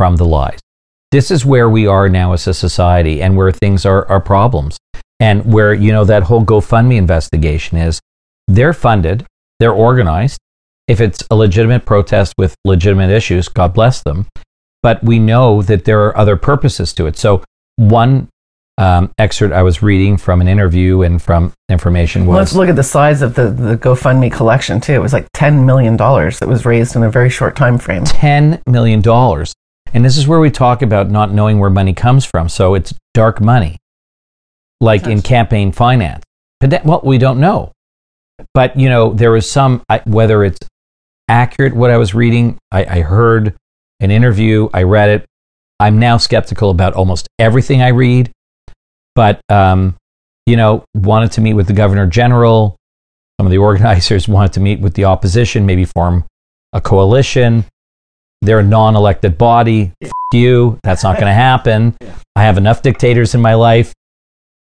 from 0.00 0.16
the 0.16 0.24
lies. 0.24 0.58
This 1.10 1.30
is 1.30 1.44
where 1.44 1.68
we 1.68 1.86
are 1.86 2.08
now 2.08 2.32
as 2.32 2.46
a 2.46 2.54
society 2.54 3.20
and 3.20 3.36
where 3.36 3.52
things 3.52 3.84
are 3.84 4.08
are 4.08 4.18
problems. 4.18 4.78
And 5.28 5.52
where, 5.52 5.74
you 5.74 5.92
know, 5.92 6.06
that 6.06 6.22
whole 6.22 6.42
GoFundMe 6.42 6.96
investigation 6.96 7.76
is 7.76 8.00
They're 8.48 8.72
funded, 8.72 9.26
they're 9.58 9.74
organized. 9.74 10.38
If 10.88 11.02
it's 11.02 11.22
a 11.30 11.36
legitimate 11.36 11.84
protest 11.84 12.32
with 12.38 12.54
legitimate 12.64 13.10
issues, 13.10 13.48
God 13.48 13.74
bless 13.74 14.02
them. 14.02 14.26
But 14.82 15.04
we 15.04 15.18
know 15.18 15.60
that 15.60 15.84
there 15.84 16.00
are 16.06 16.16
other 16.16 16.36
purposes 16.38 16.94
to 16.94 17.06
it. 17.06 17.18
So, 17.18 17.44
one 17.76 18.30
um, 18.78 19.12
excerpt 19.18 19.52
I 19.52 19.62
was 19.62 19.82
reading 19.82 20.16
from 20.16 20.40
an 20.40 20.48
interview 20.48 21.02
and 21.02 21.20
from 21.20 21.52
information 21.68 22.24
was 22.24 22.36
Let's 22.36 22.54
look 22.54 22.70
at 22.70 22.76
the 22.76 22.82
size 22.82 23.20
of 23.20 23.34
the, 23.34 23.50
the 23.50 23.76
GoFundMe 23.76 24.32
collection 24.32 24.80
too. 24.80 24.94
It 24.94 25.02
was 25.02 25.12
like 25.12 25.28
ten 25.34 25.66
million 25.66 25.98
dollars 25.98 26.38
that 26.38 26.48
was 26.48 26.64
raised 26.64 26.96
in 26.96 27.02
a 27.02 27.10
very 27.10 27.28
short 27.28 27.54
time 27.54 27.76
frame. 27.76 28.04
$10 28.04 28.66
million. 28.66 29.02
And 29.92 30.04
this 30.04 30.16
is 30.16 30.26
where 30.28 30.38
we 30.40 30.50
talk 30.50 30.82
about 30.82 31.10
not 31.10 31.32
knowing 31.32 31.58
where 31.58 31.70
money 31.70 31.92
comes 31.94 32.24
from. 32.24 32.48
So 32.48 32.74
it's 32.74 32.94
dark 33.14 33.40
money, 33.40 33.78
like 34.80 35.06
in 35.06 35.20
campaign 35.22 35.72
finance. 35.72 36.22
But 36.60 36.70
that, 36.70 36.84
well, 36.84 37.00
we 37.02 37.18
don't 37.18 37.40
know. 37.40 37.72
But, 38.54 38.78
you 38.78 38.88
know, 38.88 39.12
there 39.12 39.32
was 39.32 39.50
some, 39.50 39.82
I- 39.88 40.02
whether 40.04 40.44
it's 40.44 40.58
accurate 41.28 41.74
what 41.74 41.90
I 41.90 41.96
was 41.96 42.14
reading, 42.14 42.58
I, 42.70 42.84
I 42.84 43.00
heard 43.02 43.56
an 44.00 44.10
interview, 44.10 44.68
I 44.72 44.84
read 44.84 45.10
it. 45.10 45.26
I'm 45.78 45.98
now 45.98 46.16
skeptical 46.18 46.70
about 46.70 46.94
almost 46.94 47.26
everything 47.38 47.82
I 47.82 47.88
read. 47.88 48.30
But, 49.14 49.40
um, 49.48 49.96
you 50.46 50.56
know, 50.56 50.84
wanted 50.94 51.32
to 51.32 51.40
meet 51.40 51.54
with 51.54 51.66
the 51.66 51.72
governor 51.72 52.06
general. 52.06 52.76
Some 53.38 53.46
of 53.46 53.50
the 53.50 53.58
organizers 53.58 54.28
wanted 54.28 54.52
to 54.54 54.60
meet 54.60 54.80
with 54.80 54.94
the 54.94 55.04
opposition, 55.04 55.66
maybe 55.66 55.84
form 55.84 56.24
a 56.72 56.80
coalition. 56.80 57.64
They're 58.42 58.60
a 58.60 58.64
non 58.64 58.96
elected 58.96 59.36
body. 59.38 59.92
F- 60.02 60.10
you. 60.32 60.78
That's 60.82 61.02
not 61.02 61.16
going 61.16 61.26
to 61.26 61.34
happen. 61.34 61.94
I 62.36 62.44
have 62.44 62.56
enough 62.56 62.82
dictators 62.82 63.34
in 63.34 63.40
my 63.40 63.54
life. 63.54 63.92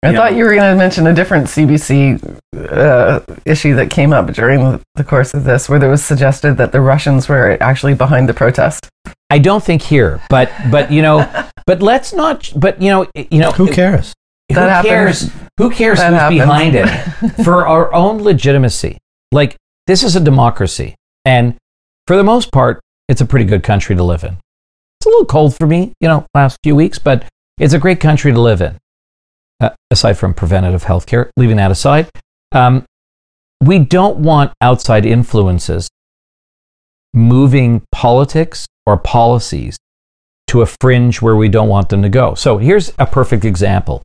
I 0.04 0.10
Yeah. 0.12 0.18
thought 0.18 0.36
you 0.36 0.44
were 0.44 0.54
going 0.54 0.70
to 0.72 0.78
mention 0.78 1.08
a 1.08 1.14
different 1.14 1.48
CBC 1.48 2.20
uh, 2.70 3.22
issue 3.46 3.74
that 3.76 3.90
came 3.90 4.12
up 4.12 4.34
during 4.34 4.84
the 4.96 5.04
course 5.04 5.34
of 5.34 5.46
this, 5.46 5.70
where 5.70 5.80
there 5.80 5.90
was 5.90 6.04
suggested 6.04 6.58
that 6.58 6.72
the 6.74 6.82
Russians 6.82 7.30
were 7.30 7.58
actually 7.62 7.94
behind 7.94 8.28
the 8.28 8.34
protest. 8.34 8.90
I 9.30 9.40
don't 9.40 9.64
think 9.64 9.82
here, 9.82 10.22
but 10.30 10.52
but 10.70 10.92
you 10.92 11.02
know, 11.02 11.26
but 11.66 11.82
let's 11.82 12.14
not. 12.14 12.52
But 12.56 12.82
you 12.82 12.90
know, 12.90 13.08
you 13.16 13.40
know, 13.40 13.52
Who 13.52 13.72
cares? 13.72 14.14
who 14.50 14.56
That 14.56 14.70
happened. 14.70 14.90
cares? 14.90 15.32
Who 15.58 15.70
cares 15.72 16.00
That 16.00 16.10
who's 16.12 16.20
happened. 16.20 16.40
behind 16.40 16.76
it? 16.76 17.44
For 17.46 17.66
our 17.66 17.92
own 17.94 18.22
legitimacy, 18.22 18.98
like 19.32 19.56
this 19.88 20.04
is 20.04 20.16
a 20.18 20.20
democracy, 20.20 20.96
and 21.24 21.56
for 22.08 22.18
the 22.18 22.24
most 22.24 22.52
part, 22.52 22.82
it's 23.08 23.22
a 23.22 23.26
pretty 23.26 23.46
good 23.46 23.64
country 23.64 23.96
to 23.96 24.04
live 24.04 24.24
in. 24.24 24.38
It's 25.00 25.06
a 25.06 25.10
little 25.10 25.26
cold 25.26 25.56
for 25.56 25.68
me, 25.68 25.94
you 26.00 26.08
know, 26.08 26.26
last 26.34 26.58
few 26.64 26.76
weeks, 26.76 27.00
but 27.00 27.26
it's 27.60 27.74
a 27.74 27.80
great 27.80 28.00
country 28.00 28.32
to 28.32 28.40
live 28.40 28.62
in. 28.62 28.78
Uh, 29.60 29.70
aside 29.92 30.14
from 30.14 30.34
preventative 30.34 30.84
health 30.84 31.06
care, 31.06 31.30
leaving 31.38 31.58
that 31.58 31.72
aside, 31.72 32.10
um, 32.52 32.86
we 33.62 33.80
don't 33.80 34.18
want 34.18 34.52
outside 34.62 35.06
influences 35.06 35.90
moving 37.14 37.84
politics 37.92 38.66
or 38.86 38.98
policies 38.98 39.78
to 40.48 40.62
a 40.62 40.66
fringe 40.66 41.22
where 41.22 41.36
we 41.36 41.48
don't 41.48 41.70
want 41.70 41.90
them 41.90 42.02
to 42.02 42.10
go. 42.10 42.34
So 42.34 42.58
here's 42.58 42.92
a 43.00 43.06
perfect 43.06 43.46
example. 43.46 44.02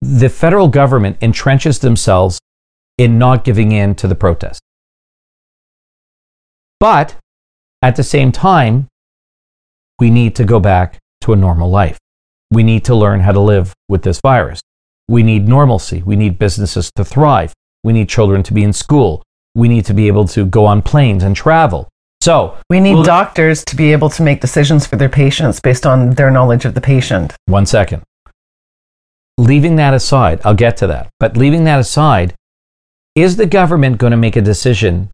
The 0.00 0.28
federal 0.28 0.68
government 0.68 1.20
entrenches 1.20 1.80
themselves 1.80 2.38
in 2.98 3.18
not 3.18 3.44
giving 3.44 3.72
in 3.72 3.94
to 3.96 4.08
the 4.08 4.14
protest. 4.14 4.60
But 6.80 7.16
at 7.82 7.96
the 7.96 8.02
same 8.02 8.32
time, 8.32 8.88
we 9.98 10.10
need 10.10 10.36
to 10.36 10.44
go 10.44 10.60
back 10.60 10.98
to 11.22 11.32
a 11.32 11.36
normal 11.36 11.70
life. 11.70 11.98
We 12.50 12.62
need 12.62 12.84
to 12.86 12.94
learn 12.94 13.20
how 13.20 13.32
to 13.32 13.40
live 13.40 13.74
with 13.88 14.02
this 14.02 14.20
virus. 14.20 14.60
We 15.08 15.22
need 15.22 15.48
normalcy. 15.48 16.02
We 16.02 16.16
need 16.16 16.38
businesses 16.38 16.90
to 16.96 17.04
thrive. 17.04 17.52
We 17.84 17.92
need 17.92 18.08
children 18.08 18.42
to 18.44 18.54
be 18.54 18.62
in 18.62 18.72
school. 18.72 19.22
We 19.54 19.68
need 19.68 19.84
to 19.86 19.94
be 19.94 20.06
able 20.06 20.26
to 20.28 20.46
go 20.46 20.66
on 20.66 20.82
planes 20.82 21.22
and 21.22 21.34
travel. 21.34 21.88
So, 22.22 22.56
We 22.70 22.78
need 22.78 22.94
Well, 22.94 23.02
doctors 23.02 23.64
to 23.64 23.74
be 23.74 23.92
able 23.92 24.08
to 24.10 24.22
make 24.22 24.40
decisions 24.40 24.86
for 24.86 24.94
their 24.94 25.08
patients 25.08 25.60
based 25.60 25.84
on 25.84 26.10
their 26.10 26.30
knowledge 26.30 26.64
of 26.64 26.74
the 26.74 26.80
patient. 26.80 27.34
One 27.46 27.66
second. 27.66 28.02
Leaving 29.38 29.76
that 29.76 29.92
aside, 29.92 30.40
I'll 30.44 30.54
get 30.54 30.76
to 30.78 30.86
that. 30.86 31.08
But 31.18 31.36
leaving 31.36 31.64
that 31.64 31.80
aside, 31.80 32.34
is 33.14 33.36
the 33.36 33.46
government 33.46 33.98
going 33.98 34.12
to 34.12 34.16
make 34.16 34.36
a 34.36 34.40
decision 34.40 35.10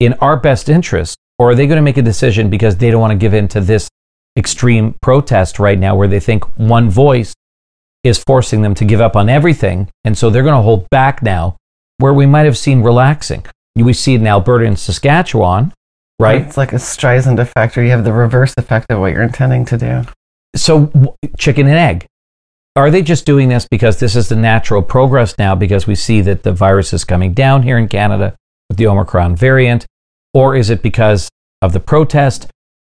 in 0.00 0.14
our 0.14 0.36
best 0.36 0.68
interest, 0.68 1.16
or 1.38 1.50
are 1.50 1.54
they 1.54 1.66
going 1.66 1.76
to 1.76 1.82
make 1.82 1.96
a 1.96 2.02
decision 2.02 2.50
because 2.50 2.76
they 2.76 2.90
don't 2.90 3.00
want 3.00 3.12
to 3.12 3.18
give 3.18 3.34
in 3.34 3.48
to 3.48 3.60
this 3.60 3.88
extreme 4.36 4.94
protest 5.02 5.58
right 5.58 5.78
now 5.78 5.94
where 5.94 6.08
they 6.08 6.20
think 6.20 6.44
one 6.58 6.90
voice 6.90 7.34
is 8.04 8.22
forcing 8.26 8.62
them 8.62 8.74
to 8.74 8.84
give 8.84 9.00
up 9.00 9.16
on 9.16 9.28
everything? 9.28 9.88
And 10.04 10.16
so 10.16 10.30
they're 10.30 10.42
going 10.42 10.54
to 10.54 10.62
hold 10.62 10.88
back 10.90 11.22
now 11.22 11.56
where 11.98 12.14
we 12.14 12.26
might 12.26 12.46
have 12.46 12.58
seen 12.58 12.82
relaxing. 12.82 13.44
We 13.76 13.92
see 13.92 14.14
it 14.14 14.20
in 14.20 14.26
Alberta 14.26 14.66
and 14.66 14.78
Saskatchewan, 14.78 15.72
right? 16.18 16.42
It's 16.42 16.56
like 16.56 16.72
a 16.72 16.76
Streisand 16.76 17.38
effect, 17.38 17.78
or 17.78 17.82
you 17.82 17.90
have 17.90 18.04
the 18.04 18.12
reverse 18.12 18.54
effect 18.58 18.90
of 18.90 19.00
what 19.00 19.12
you're 19.12 19.22
intending 19.22 19.64
to 19.66 19.78
do. 19.78 20.02
so 20.54 20.90
chicken 21.38 21.66
and 21.66 21.76
egg 21.76 22.06
are 22.76 22.90
they 22.90 23.02
just 23.02 23.26
doing 23.26 23.48
this 23.48 23.66
because 23.70 23.98
this 24.00 24.16
is 24.16 24.28
the 24.28 24.36
natural 24.36 24.82
progress 24.82 25.36
now 25.38 25.54
because 25.54 25.86
we 25.86 25.94
see 25.94 26.20
that 26.20 26.42
the 26.42 26.52
virus 26.52 26.92
is 26.92 27.04
coming 27.04 27.32
down 27.32 27.62
here 27.62 27.78
in 27.78 27.88
canada 27.88 28.34
with 28.68 28.76
the 28.76 28.86
omicron 28.86 29.34
variant 29.34 29.86
or 30.34 30.56
is 30.56 30.70
it 30.70 30.82
because 30.82 31.28
of 31.60 31.72
the 31.72 31.80
protest 31.80 32.48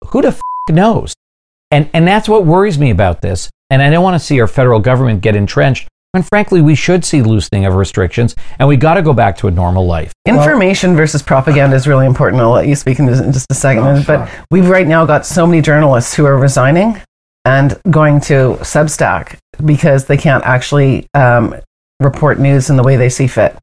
who 0.08 0.22
the 0.22 0.28
f- 0.28 0.40
knows 0.70 1.14
and 1.70 1.88
and 1.92 2.06
that's 2.06 2.28
what 2.28 2.44
worries 2.46 2.78
me 2.78 2.90
about 2.90 3.22
this 3.22 3.50
and 3.70 3.82
i 3.82 3.90
don't 3.90 4.02
want 4.02 4.14
to 4.18 4.24
see 4.24 4.40
our 4.40 4.46
federal 4.46 4.80
government 4.80 5.20
get 5.20 5.36
entrenched 5.36 5.88
and 6.14 6.26
frankly 6.26 6.60
we 6.60 6.74
should 6.74 7.04
see 7.04 7.22
loosening 7.22 7.66
of 7.66 7.74
restrictions 7.74 8.34
and 8.58 8.68
we 8.68 8.76
got 8.76 8.94
to 8.94 9.02
go 9.02 9.12
back 9.12 9.36
to 9.36 9.48
a 9.48 9.50
normal 9.50 9.86
life 9.86 10.12
Information 10.26 10.96
versus 10.96 11.22
propaganda 11.22 11.76
is 11.76 11.86
really 11.86 12.06
important. 12.06 12.40
I'll 12.40 12.50
let 12.50 12.66
you 12.66 12.74
speak 12.74 12.98
in 12.98 13.06
just 13.08 13.22
in 13.22 13.32
just 13.32 13.46
a 13.50 13.54
second. 13.54 13.84
Oh, 13.84 14.02
but 14.06 14.26
sure. 14.26 14.44
we've 14.50 14.68
right 14.68 14.86
now 14.86 15.04
got 15.04 15.26
so 15.26 15.46
many 15.46 15.60
journalists 15.60 16.14
who 16.14 16.24
are 16.24 16.38
resigning 16.38 16.98
and 17.44 17.78
going 17.90 18.20
to 18.22 18.56
Substack 18.60 19.36
because 19.64 20.06
they 20.06 20.16
can't 20.16 20.42
actually 20.44 21.06
um, 21.12 21.54
report 22.00 22.38
news 22.38 22.70
in 22.70 22.76
the 22.76 22.82
way 22.82 22.96
they 22.96 23.10
see 23.10 23.26
fit. 23.26 23.54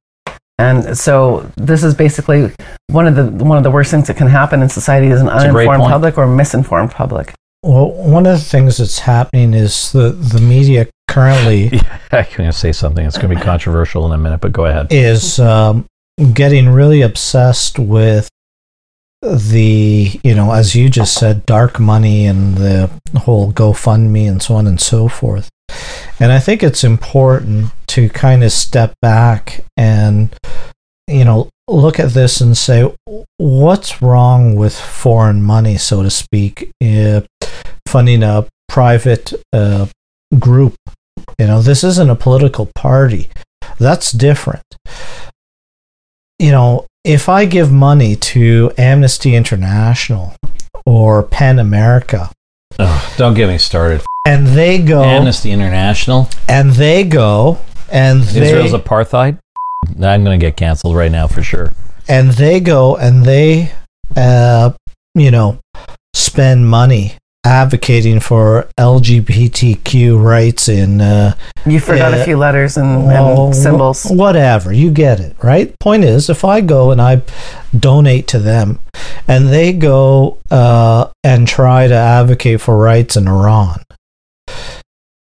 And 0.62 0.98
so 0.98 1.52
this 1.58 1.84
is 1.84 1.94
basically 1.94 2.52
one 2.88 3.08
of 3.08 3.16
the 3.16 3.26
one 3.44 3.58
of 3.58 3.64
the 3.64 3.72
worst 3.72 3.92
things 3.92 4.08
that 4.08 4.18
can 4.18 4.28
happen 4.28 4.62
in 4.62 4.70
society 4.70 5.08
is 5.08 5.22
an 5.22 5.28
a 5.28 5.52
great 5.52 5.68
uninformed 5.68 5.92
public 5.92 6.18
or 6.18 6.28
misinformed 6.28 6.92
public. 6.92 7.34
Well, 7.64 7.92
one 7.92 8.26
of 8.26 8.40
the 8.40 8.46
things 8.46 8.78
that's 8.78 9.00
happening 9.00 9.54
is 9.54 9.92
the, 9.92 10.12
the 10.12 10.42
media 10.42 10.88
currently 11.08 11.68
yeah, 11.74 12.00
i'm 12.14 12.26
going 12.38 12.50
to 12.50 12.58
say 12.58 12.72
something 12.72 13.04
that's 13.04 13.18
going 13.18 13.30
to 13.30 13.36
be 13.36 13.42
controversial 13.42 14.06
in 14.06 14.14
a 14.14 14.18
minute 14.18 14.40
but 14.40 14.54
go 14.54 14.66
ahead 14.66 14.88
is 14.92 15.40
um, 15.40 15.86
getting 16.34 16.70
really 16.70 17.02
obsessed 17.02 17.78
with 17.78 18.30
the, 19.22 20.20
you 20.24 20.36
know, 20.36 20.52
as 20.52 20.76
you 20.76 20.90
just 20.90 21.14
said, 21.14 21.46
dark 21.46 21.80
money 21.80 22.26
and 22.26 22.56
the 22.56 22.90
whole 23.18 23.52
GoFundMe 23.52 24.28
and 24.28 24.42
so 24.42 24.56
on 24.56 24.68
and 24.68 24.82
so 24.82 25.08
forth. 25.08 25.50
And 26.22 26.32
I 26.32 26.38
think 26.38 26.62
it's 26.62 26.84
important 26.84 27.72
to 27.88 28.08
kind 28.08 28.44
of 28.44 28.52
step 28.52 28.94
back 29.02 29.66
and, 29.76 30.30
you 31.08 31.26
know, 31.26 31.50
look 31.68 32.00
at 32.00 32.12
this 32.12 32.42
and 32.42 32.56
say, 32.56 32.94
what's 33.38 34.04
wrong 34.04 34.54
with 34.54 34.80
foreign 34.80 35.42
money, 35.42 35.78
so 35.78 36.04
to 36.04 36.12
speak, 36.12 36.70
uh, 36.80 37.22
funding 37.88 38.22
a 38.22 38.46
private 38.70 39.34
uh, 39.52 39.88
group? 40.38 40.76
You 41.40 41.48
know, 41.48 41.64
this 41.64 41.84
isn't 41.84 42.12
a 42.12 42.16
political 42.16 42.70
party. 42.76 43.32
That's 43.80 44.12
different. 44.12 44.64
You 46.38 46.52
know, 46.52 46.86
if 47.04 47.30
I 47.30 47.46
give 47.46 47.72
money 47.72 48.16
to 48.16 48.72
Amnesty 48.78 49.34
International 49.34 50.36
or 50.86 51.24
PEN 51.24 51.58
America 51.58 52.30
Ugh, 52.80 53.14
don't 53.18 53.34
get 53.34 53.48
me 53.48 53.58
started 53.58 54.02
and 54.28 54.48
they 54.48 54.78
go 54.78 55.04
amnesty 55.04 55.52
international 55.52 56.30
and 56.48 56.72
they 56.72 57.04
go 57.04 57.60
and 57.92 58.22
they 58.24 58.42
Israel's 58.44 58.74
apartheid. 58.74 59.40
I'm 60.02 60.24
going 60.24 60.40
to 60.40 60.44
get 60.46 60.58
canceled 60.58 60.96
right 60.96 61.12
now 61.12 61.28
for 61.28 61.42
sure. 61.44 61.74
and 62.08 62.32
they 62.32 62.60
go 62.60 62.96
and 62.98 63.26
they 63.26 63.72
uh 64.16 64.72
you 65.16 65.32
know 65.32 65.60
spend 66.14 66.70
money 66.70 67.16
advocating 67.44 68.20
for 68.20 68.68
LGBTQ 68.80 70.22
rights 70.24 70.70
in 70.70 71.02
uh 71.02 71.34
You 71.66 71.80
forgot 71.80 72.14
Uh, 72.14 72.18
a 72.18 72.24
few 72.24 72.38
letters 72.38 72.78
and, 72.78 73.06
well, 73.08 73.48
and 73.48 73.56
symbols. 73.56 74.06
whatever 74.06 74.72
you 74.72 74.92
get 74.92 75.20
it 75.20 75.36
right 75.42 75.74
point 75.80 76.04
is 76.04 76.30
if 76.30 76.46
i 76.46 76.62
go 76.62 76.92
and 76.92 77.02
i 77.02 77.22
donate 77.78 78.28
to 78.28 78.40
them 78.40 78.80
and 79.28 79.48
they 79.50 79.74
go 79.74 80.38
uh, 80.52 81.08
and 81.24 81.48
try 81.48 81.88
to 81.88 81.96
advocate 81.96 82.62
for 82.62 82.78
rights 82.78 83.16
in 83.18 83.28
iran 83.28 83.82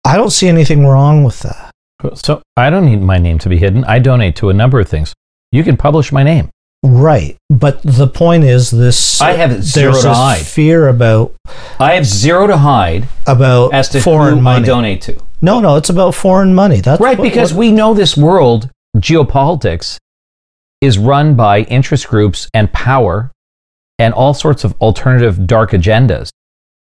i 0.06 0.16
don't 0.16 0.32
see 0.32 0.48
anything 0.48 0.86
wrong 0.88 1.24
with 1.24 1.40
that 1.42 1.72
So 2.16 2.42
I 2.56 2.70
don't 2.70 2.86
need 2.86 3.02
my 3.02 3.18
name 3.18 3.40
to 3.40 3.50
be 3.50 3.58
hidden. 3.58 3.84
I 3.86 3.98
donate 4.00 4.36
to 4.38 4.50
a 4.50 4.54
number 4.54 4.80
of 4.80 4.88
things. 4.88 5.14
You 5.52 5.64
can 5.64 5.76
publish 5.76 6.12
my 6.12 6.22
name. 6.24 6.50
Right 6.84 7.36
but 7.50 7.82
the 7.84 8.08
point 8.08 8.44
is 8.44 8.70
this 8.70 9.20
I 9.22 9.32
have 9.34 9.64
zero 9.64 10.00
to 10.02 10.14
hide. 10.14 10.46
fear 10.46 10.88
about 10.88 11.34
I 11.80 11.94
have 11.94 12.06
zero 12.06 12.46
to 12.48 12.58
hide 12.58 13.08
about 13.26 13.74
as 13.74 13.90
to 13.90 14.02
foreign 14.02 14.36
who 14.36 14.42
money 14.42 14.64
I 14.64 14.68
donate 14.68 15.02
to. 15.04 15.20
no 15.42 15.60
no 15.60 15.76
it's 15.78 15.90
about 15.90 16.14
foreign 16.16 16.54
money 16.54 16.82
that's 16.82 17.02
Right, 17.02 17.18
what- 17.18 17.24
because 17.24 17.54
what- 17.54 17.60
we 17.60 17.72
know 17.72 17.94
this 17.94 18.16
world 18.16 18.70
geopolitics 18.98 19.98
is 20.82 20.98
run 21.00 21.36
by 21.36 21.62
interest 21.62 22.08
groups 22.08 22.48
and 22.54 22.72
power 22.72 23.32
and 23.98 24.14
all 24.14 24.34
sorts 24.34 24.64
of 24.64 24.76
alternative 24.82 25.48
dark 25.48 25.72
agendas, 25.72 26.30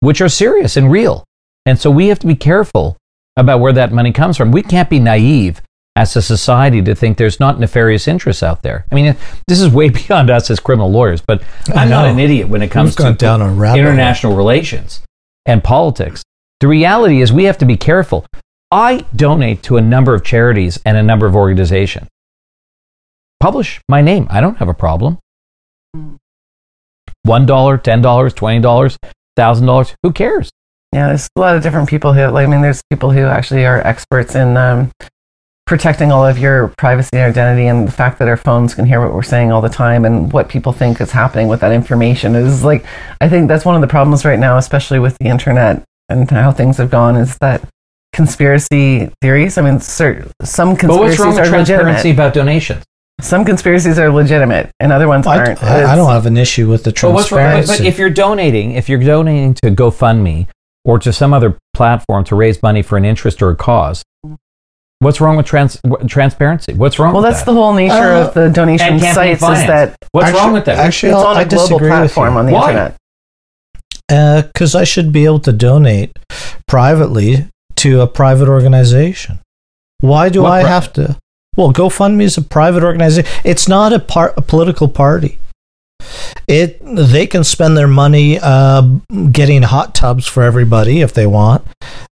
which 0.02 0.20
are 0.22 0.30
serious 0.30 0.76
and 0.78 0.92
real. 0.92 1.24
And 1.66 1.80
so 1.80 1.90
we 1.90 2.08
have 2.10 2.20
to 2.20 2.28
be 2.28 2.36
careful 2.36 2.98
about 3.38 3.60
where 3.62 3.72
that 3.74 3.92
money 3.94 4.12
comes 4.12 4.36
from. 4.38 4.52
We 4.52 4.62
can't 4.64 4.90
be 4.90 5.00
naive 5.00 5.62
as 6.00 6.16
a 6.16 6.22
society 6.22 6.82
to 6.82 6.96
think 6.96 7.18
there's 7.18 7.40
not 7.42 7.60
nefarious 7.60 8.08
interests 8.08 8.42
out 8.42 8.62
there. 8.64 8.86
I 8.90 8.96
mean, 8.96 9.18
this 9.48 9.60
is 9.60 9.68
way 9.70 9.90
beyond 10.02 10.30
us 10.30 10.50
as 10.50 10.60
criminal 10.60 10.90
lawyers, 10.90 11.22
but 11.22 11.44
I 11.76 11.84
I'm 11.84 11.90
not 11.90 12.06
an 12.06 12.20
idiot 12.20 12.48
when 12.48 12.62
it 12.62 12.72
comes 12.72 12.92
We've 12.92 12.98
gone 12.98 13.12
to 13.14 13.18
down 13.18 13.42
a 13.42 13.50
rabbit 13.52 13.82
hole. 13.82 13.90
international 13.92 14.36
relations 14.36 15.02
and 15.46 15.62
politics. 15.64 16.24
The 16.62 16.68
reality 16.68 17.22
is 17.22 17.34
we 17.34 17.44
have 17.46 17.58
to 17.58 17.66
be 17.66 17.76
careful. 17.78 18.26
I 18.72 19.06
donate 19.16 19.62
to 19.64 19.78
a 19.78 19.82
number 19.82 20.14
of 20.14 20.24
charities 20.24 20.80
and 20.86 20.96
a 20.96 21.04
number 21.04 21.26
of 21.26 21.36
organizations. 21.36 22.08
Publish 23.40 23.82
my 23.90 24.02
name. 24.02 24.28
I 24.30 24.40
don't 24.42 24.58
have 24.58 24.68
a 24.70 24.74
problem. 24.74 25.18
$1, 25.96 26.16
$10, 27.28 28.02
$20, 28.02 28.98
$1,000, 29.38 29.94
who 30.04 30.12
cares? 30.14 30.50
Yeah, 30.94 31.08
there's 31.08 31.30
a 31.36 31.40
lot 31.40 31.56
of 31.56 31.64
different 31.64 31.90
people 31.90 32.14
who, 32.14 32.26
like, 32.28 32.48
I 32.48 32.50
mean, 32.50 32.62
there's 32.62 32.82
people 32.90 33.12
who 33.12 33.26
actually 33.26 33.66
are 33.66 33.80
experts 33.86 34.36
in 34.36 34.58
um, 34.58 34.92
protecting 35.70 36.12
all 36.12 36.26
of 36.26 36.40
your 36.40 36.70
privacy 36.80 37.10
and 37.14 37.22
identity, 37.30 37.68
and 37.68 37.88
the 37.88 37.92
fact 37.92 38.18
that 38.18 38.28
our 38.28 38.36
phones 38.36 38.74
can 38.74 38.86
hear 38.86 39.00
what 39.00 39.14
we're 39.14 39.22
saying 39.22 39.52
all 39.52 39.62
the 39.62 39.70
time 39.70 40.04
and 40.04 40.34
what 40.34 40.50
people 40.50 40.74
think 40.74 41.00
is 41.00 41.12
happening 41.12 41.48
with 41.48 41.60
that 41.60 41.72
information 41.72 42.36
is 42.36 42.64
like, 42.64 42.84
I 43.22 43.30
think 43.30 43.48
that's 43.48 43.66
one 43.66 43.76
of 43.76 43.82
the 43.82 43.88
problems 43.88 44.26
right 44.26 44.40
now, 44.40 44.58
especially 44.58 44.98
with 44.98 45.16
the 45.20 45.26
internet 45.26 45.84
and 46.10 46.28
how 46.32 46.52
things 46.52 46.78
have 46.78 46.90
gone, 46.90 47.16
is 47.16 47.38
that 47.38 47.62
conspiracy 48.14 49.12
theories. 49.22 49.60
I 49.60 49.62
mean, 49.62 49.80
cer- 49.80 50.26
some 50.42 50.70
But 50.74 50.88
what's 50.90 51.16
conspiracies 51.18 51.20
wrong 51.20 51.36
with 51.36 51.40
are 51.40 51.50
transparency 51.50 51.90
legitimate. 52.10 52.14
about 52.14 52.34
donations? 52.34 52.84
Some 53.22 53.46
conspiracies 53.46 54.00
are 54.00 54.10
legitimate, 54.10 54.72
and 54.80 54.92
other 54.92 55.08
ones 55.08 55.28
I, 55.28 55.38
aren't. 55.38 55.64
I, 55.64 55.68
I 55.68 55.78
It's- 55.82 55.96
don't 55.96 56.10
have 56.10 56.26
an 56.26 56.36
issue 56.38 56.68
with 56.68 56.84
the 56.84 56.92
But 57.00 57.12
what's 57.14 57.32
wrong? 57.32 57.42
But, 57.44 57.50
transparency. 57.52 57.84
but 57.84 57.88
if 57.88 58.00
you're 58.00 58.10
donating, 58.10 58.72
if 58.72 58.90
you're 58.90 59.04
donating 59.04 59.54
to 59.56 59.70
GoFundMe 59.70 60.48
or 60.84 60.98
to 60.98 61.14
some 61.14 61.32
other 61.32 61.56
platform 61.76 62.24
to 62.24 62.36
raise 62.36 62.64
money 62.64 62.82
for 62.82 62.98
an 62.98 63.06
interest 63.06 63.44
or 63.44 63.52
a 63.52 63.56
cause, 63.56 64.02
what's 65.00 65.20
wrong 65.22 65.36
with 65.38 65.46
trans- 65.46 65.80
w- 65.84 66.08
transparency? 66.08 66.74
What's 66.74 67.00
wrong? 67.00 67.14
Well, 67.14 67.24
with 67.24 67.32
that's 67.32 67.44
that? 67.44 67.52
the 67.52 67.58
whole 67.58 67.74
nature 67.74 67.94
Uh, 68.14 68.28
of 68.28 68.34
the 68.34 68.50
donation 68.50 68.88
And 68.94 69.02
campaign 69.02 69.38
sites 69.38 69.60
is 69.62 69.68
that 69.68 69.96
What's 70.12 70.28
Actually- 70.28 70.42
wrong 70.42 70.54
with 70.54 70.66
that? 70.66 70.78
Actually, 70.80 71.12
it's 71.14 71.20
on 71.24 71.38
I 71.38 71.42
a 71.42 71.46
global 71.46 71.68
disagree 71.68 71.90
with 71.90 72.14
platform 72.14 72.38
on 72.38 72.46
the 72.48 72.54
Why? 72.54 72.70
internet. 72.70 72.96
because 74.54 74.74
I 74.76 74.84
should 74.86 75.12
be 75.12 75.26
able 75.26 75.40
to 75.42 75.52
donate 75.52 76.18
privately 76.68 77.46
to 77.78 78.02
a 78.02 78.08
private 78.08 78.48
organization. 78.48 79.40
Why 80.02 80.30
do 80.30 80.42
What 80.44 80.52
I 80.52 80.62
pri- 80.62 80.70
have 80.72 80.94
to? 80.94 81.18
Well, 81.56 81.72
GoFundMe 81.74 82.24
is 82.24 82.38
a 82.38 82.42
private 82.42 82.84
organization. 82.84 83.30
It's 83.44 83.68
not 83.68 83.94
a 83.94 84.00
part 84.00 84.34
a 84.38 84.42
political 84.42 84.88
party. 84.88 85.38
It 86.48 86.80
they 86.84 87.28
can 87.28 87.44
spend 87.44 87.78
their 87.78 87.88
money 87.88 88.40
uh, 88.42 88.82
getting 89.32 89.62
hot 89.62 89.94
tubs 89.94 90.26
for 90.26 90.42
everybody 90.44 91.02
if 91.02 91.14
they 91.14 91.28
want, 91.28 91.64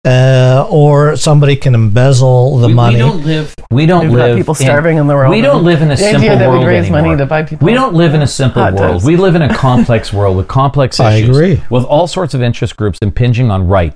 uh, 0.05 0.66
or 0.70 1.16
somebody 1.16 1.57
can 1.57 1.75
embezzle 1.75 2.59
the 2.59 2.66
we, 2.68 2.75
money. 2.75 2.94
We 2.96 3.01
don't 3.01 3.25
live. 3.25 3.55
We 3.70 3.87
don't 3.87 4.09
We've 4.09 4.12
live. 4.18 4.37
people 4.37 4.53
in- 4.55 4.61
starving 4.62 4.99
in, 4.99 5.07
the 5.07 5.14
world. 5.14 5.31
we 5.31 5.40
don't 5.40 5.64
live 5.64 5.81
in 5.81 5.88
a 5.88 5.90
the 5.92 5.96
simple 5.96 6.22
idea 6.25 6.38
that 6.38 6.49
world 6.49 6.61
we 6.64 6.66
raise 6.68 6.85
anymore. 6.85 7.03
money 7.03 7.16
to 7.16 7.27
buy 7.27 7.42
people. 7.44 7.64
We 7.64 7.72
don't 7.75 7.94
live 7.94 8.12
in 8.14 8.22
a 8.22 8.27
simple 8.27 8.62
world. 8.62 8.77
tubs. 8.77 9.05
We 9.05 9.16
live 9.16 9.35
in 9.35 9.42
a 9.42 9.55
complex 9.55 10.12
world 10.12 10.37
with 10.37 10.49
complex 10.49 11.01
I 11.01 11.14
issues. 11.14 11.31
agree. 11.37 11.62
With 11.70 11.85
all 11.85 12.07
sorts 12.07 12.35
of 12.35 12.42
interest 12.42 12.77
groups 12.77 12.99
impinging 13.01 13.51
on 13.51 13.66
right, 13.68 13.94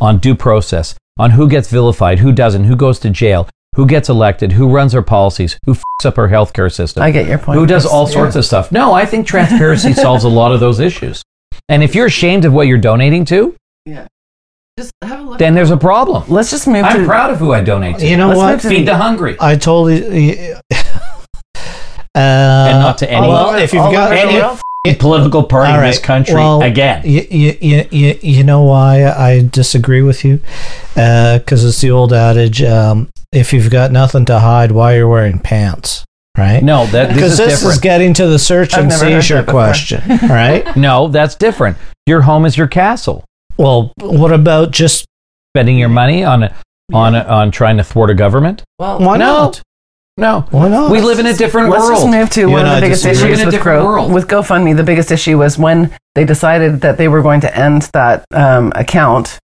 on 0.00 0.18
due 0.18 0.34
process, 0.34 0.94
on 1.18 1.30
who 1.32 1.48
gets 1.48 1.70
vilified, 1.70 2.18
who 2.18 2.32
doesn't, 2.32 2.64
who 2.64 2.76
goes 2.76 2.98
to 3.00 3.10
jail, 3.10 3.48
who 3.78 3.86
gets 3.86 4.08
elected, 4.08 4.50
who 4.50 4.68
runs 4.68 4.92
our 4.92 5.02
policies, 5.02 5.56
who 5.64 5.70
f***s 5.72 6.04
up 6.04 6.18
our 6.18 6.28
healthcare 6.28 6.70
system. 6.70 7.00
I 7.00 7.12
get 7.12 7.28
your 7.28 7.38
point. 7.38 7.56
who 7.60 7.64
does 7.64 7.86
all 7.86 8.08
sorts 8.08 8.34
of 8.34 8.44
stuff. 8.44 8.72
No, 8.72 8.92
I 8.92 9.06
think 9.06 9.24
transparency 9.24 9.92
solves 10.04 10.24
a 10.24 10.28
lot 10.28 10.50
of 10.50 10.58
those 10.58 10.80
issues. 10.80 11.22
And 11.68 11.84
if 11.84 11.94
you're 11.94 12.06
ashamed 12.06 12.44
of 12.44 12.52
what 12.52 12.66
you're 12.66 12.76
donating 12.78 13.24
to, 13.26 13.54
yeah. 13.86 14.08
Just 14.76 14.92
have 15.02 15.20
a 15.20 15.22
look. 15.22 15.38
then 15.38 15.54
there's 15.54 15.70
a 15.70 15.76
problem. 15.76 16.24
Let's 16.28 16.50
just 16.50 16.66
move 16.66 16.84
I'm 16.84 17.00
to. 17.02 17.06
proud 17.06 17.30
of 17.30 17.38
who 17.38 17.52
I 17.52 17.62
donate 17.62 17.98
to. 17.98 18.06
You 18.08 18.16
know 18.16 18.28
Let's 18.28 18.38
what? 18.38 18.64
move 18.64 18.72
Feed 18.78 18.88
the 18.88 18.96
hungry. 18.96 19.36
I 19.40 19.54
totally. 19.56 20.52
uh, 20.54 20.60
And 22.14 22.80
not 22.80 22.98
to 22.98 23.08
any- 23.10 23.28
well, 23.28 23.54
if 23.54 23.72
you've 23.72 23.82
got 23.92 24.12
over 24.12 24.14
any- 24.14 24.58
world? 24.90 25.00
political 25.00 25.42
party 25.44 25.72
All 25.72 25.78
in 25.80 25.86
this 25.86 25.98
country 25.98 26.34
Well, 26.34 26.62
again. 26.62 27.02
You, 27.04 27.26
you, 27.30 27.58
you, 27.60 27.88
you, 27.90 28.18
you 28.22 28.44
know 28.44 28.62
why 28.62 29.04
I 29.06 29.42
disagree 29.50 30.02
with 30.02 30.24
you? 30.24 30.40
Because 30.94 31.64
it's 31.64 31.80
the 31.80 31.90
old 31.90 32.12
adage: 32.12 32.62
um, 32.62 33.08
if 33.32 33.52
you've 33.52 33.70
got 33.70 33.92
nothing 33.92 34.24
to 34.26 34.38
hide, 34.40 34.72
why 34.72 34.94
are 34.94 34.98
you 34.98 35.08
wearing 35.08 35.38
pants? 35.38 36.04
Right? 36.36 36.62
No, 36.62 36.86
that 36.86 37.06
this 37.08 37.14
because 37.14 37.32
is 37.32 37.38
this 37.38 37.52
different. 37.58 37.74
is 37.74 37.80
getting 37.80 38.14
to 38.14 38.26
the 38.26 38.38
search 38.38 38.74
I've 38.74 38.84
and 38.84 38.92
seizure 38.92 39.42
question, 39.42 40.02
right? 40.28 40.76
no, 40.76 41.08
that's 41.08 41.34
different. 41.34 41.76
Your 42.06 42.20
home 42.22 42.46
is 42.46 42.56
your 42.56 42.68
castle. 42.68 43.24
well, 43.56 43.92
what 44.00 44.32
about 44.32 44.70
just 44.70 45.04
Spending 45.56 45.78
your 45.78 45.88
money 45.88 46.22
on 46.22 46.42
a, 46.44 46.54
on 46.92 47.14
a, 47.16 47.20
on 47.24 47.50
trying 47.50 47.78
to 47.78 47.82
thwart 47.82 48.10
a 48.10 48.14
government? 48.14 48.62
Well, 48.78 49.00
why 49.00 49.16
No. 49.16 49.26
not? 49.26 49.62
No, 50.18 50.40
Why 50.50 50.68
not? 50.68 50.90
we 50.90 51.00
live 51.00 51.20
in 51.20 51.26
a 51.26 51.32
different 51.32 51.70
Let's 51.70 51.88
just 51.88 52.02
world. 52.02 52.10
move 52.14 52.30
to 52.30 52.40
You 52.40 52.50
one 52.50 52.66
of 52.66 52.74
the 52.74 52.80
biggest 52.80 53.04
disagree. 53.04 53.30
issues 53.34 53.40
in 53.42 53.48
a 53.48 53.52
with, 53.52 53.60
Gro- 53.62 53.84
world. 53.84 54.12
with 54.12 54.26
GoFundMe. 54.26 54.76
The 54.76 54.82
biggest 54.82 55.12
issue 55.12 55.38
was 55.38 55.56
when 55.56 55.96
they 56.16 56.24
decided 56.24 56.80
that 56.80 56.98
they 56.98 57.06
were 57.06 57.22
going 57.22 57.40
to 57.42 57.56
end 57.56 57.82
that 57.92 58.24
um, 58.34 58.72
account. 58.74 59.38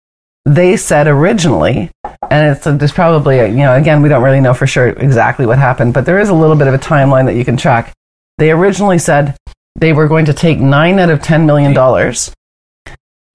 They 0.45 0.75
said 0.75 1.07
originally, 1.07 1.91
and 2.29 2.57
it's 2.57 2.63
there's 2.65 2.91
probably 2.91 3.37
a, 3.39 3.47
you 3.47 3.57
know 3.57 3.75
again 3.75 4.01
we 4.01 4.09
don't 4.09 4.23
really 4.23 4.41
know 4.41 4.53
for 4.55 4.65
sure 4.67 4.87
exactly 4.89 5.45
what 5.45 5.59
happened, 5.59 5.93
but 5.93 6.05
there 6.05 6.19
is 6.19 6.29
a 6.29 6.33
little 6.33 6.55
bit 6.55 6.67
of 6.67 6.73
a 6.73 6.79
timeline 6.79 7.25
that 7.27 7.35
you 7.35 7.45
can 7.45 7.55
track. 7.55 7.93
They 8.39 8.49
originally 8.51 8.97
said 8.97 9.37
they 9.75 9.93
were 9.93 10.07
going 10.07 10.25
to 10.25 10.33
take 10.33 10.59
nine 10.59 10.97
out 10.99 11.11
of 11.11 11.21
ten 11.21 11.45
million 11.45 11.71
dollars, 11.73 12.33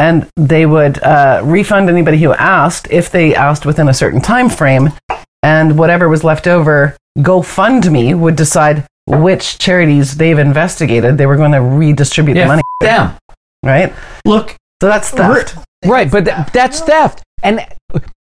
and 0.01 0.29
they 0.37 0.67
would 0.67 1.01
uh, 1.03 1.41
refund 1.45 1.89
anybody 1.89 2.19
who 2.19 2.33
asked 2.35 2.89
if 2.91 3.11
they 3.11 3.35
asked 3.35 3.65
within 3.65 3.89
a 3.89 3.95
certain 3.95 4.21
time 4.21 4.51
frame, 4.51 4.91
and 5.43 5.79
whatever 5.79 6.09
was 6.11 6.25
left 6.25 6.47
over, 6.47 6.95
GoFundMe 7.19 8.19
would 8.19 8.37
decide 8.37 8.87
which 9.07 9.59
charities 9.59 10.17
they've 10.17 10.39
investigated. 10.39 11.19
They 11.19 11.27
were 11.27 11.37
going 11.37 11.53
to 11.53 11.63
redistribute 11.63 12.37
yeah, 12.37 12.45
the 12.45 12.49
money, 12.49 12.63
f- 12.83 12.87
them. 12.87 13.39
right? 13.65 13.93
Look, 14.25 14.57
So 14.83 14.89
that's 14.89 15.11
theft. 15.11 15.57
Right, 15.85 16.11
but 16.11 16.25
th- 16.25 16.49
that's 16.53 16.81
theft. 16.81 17.23
And 17.43 17.67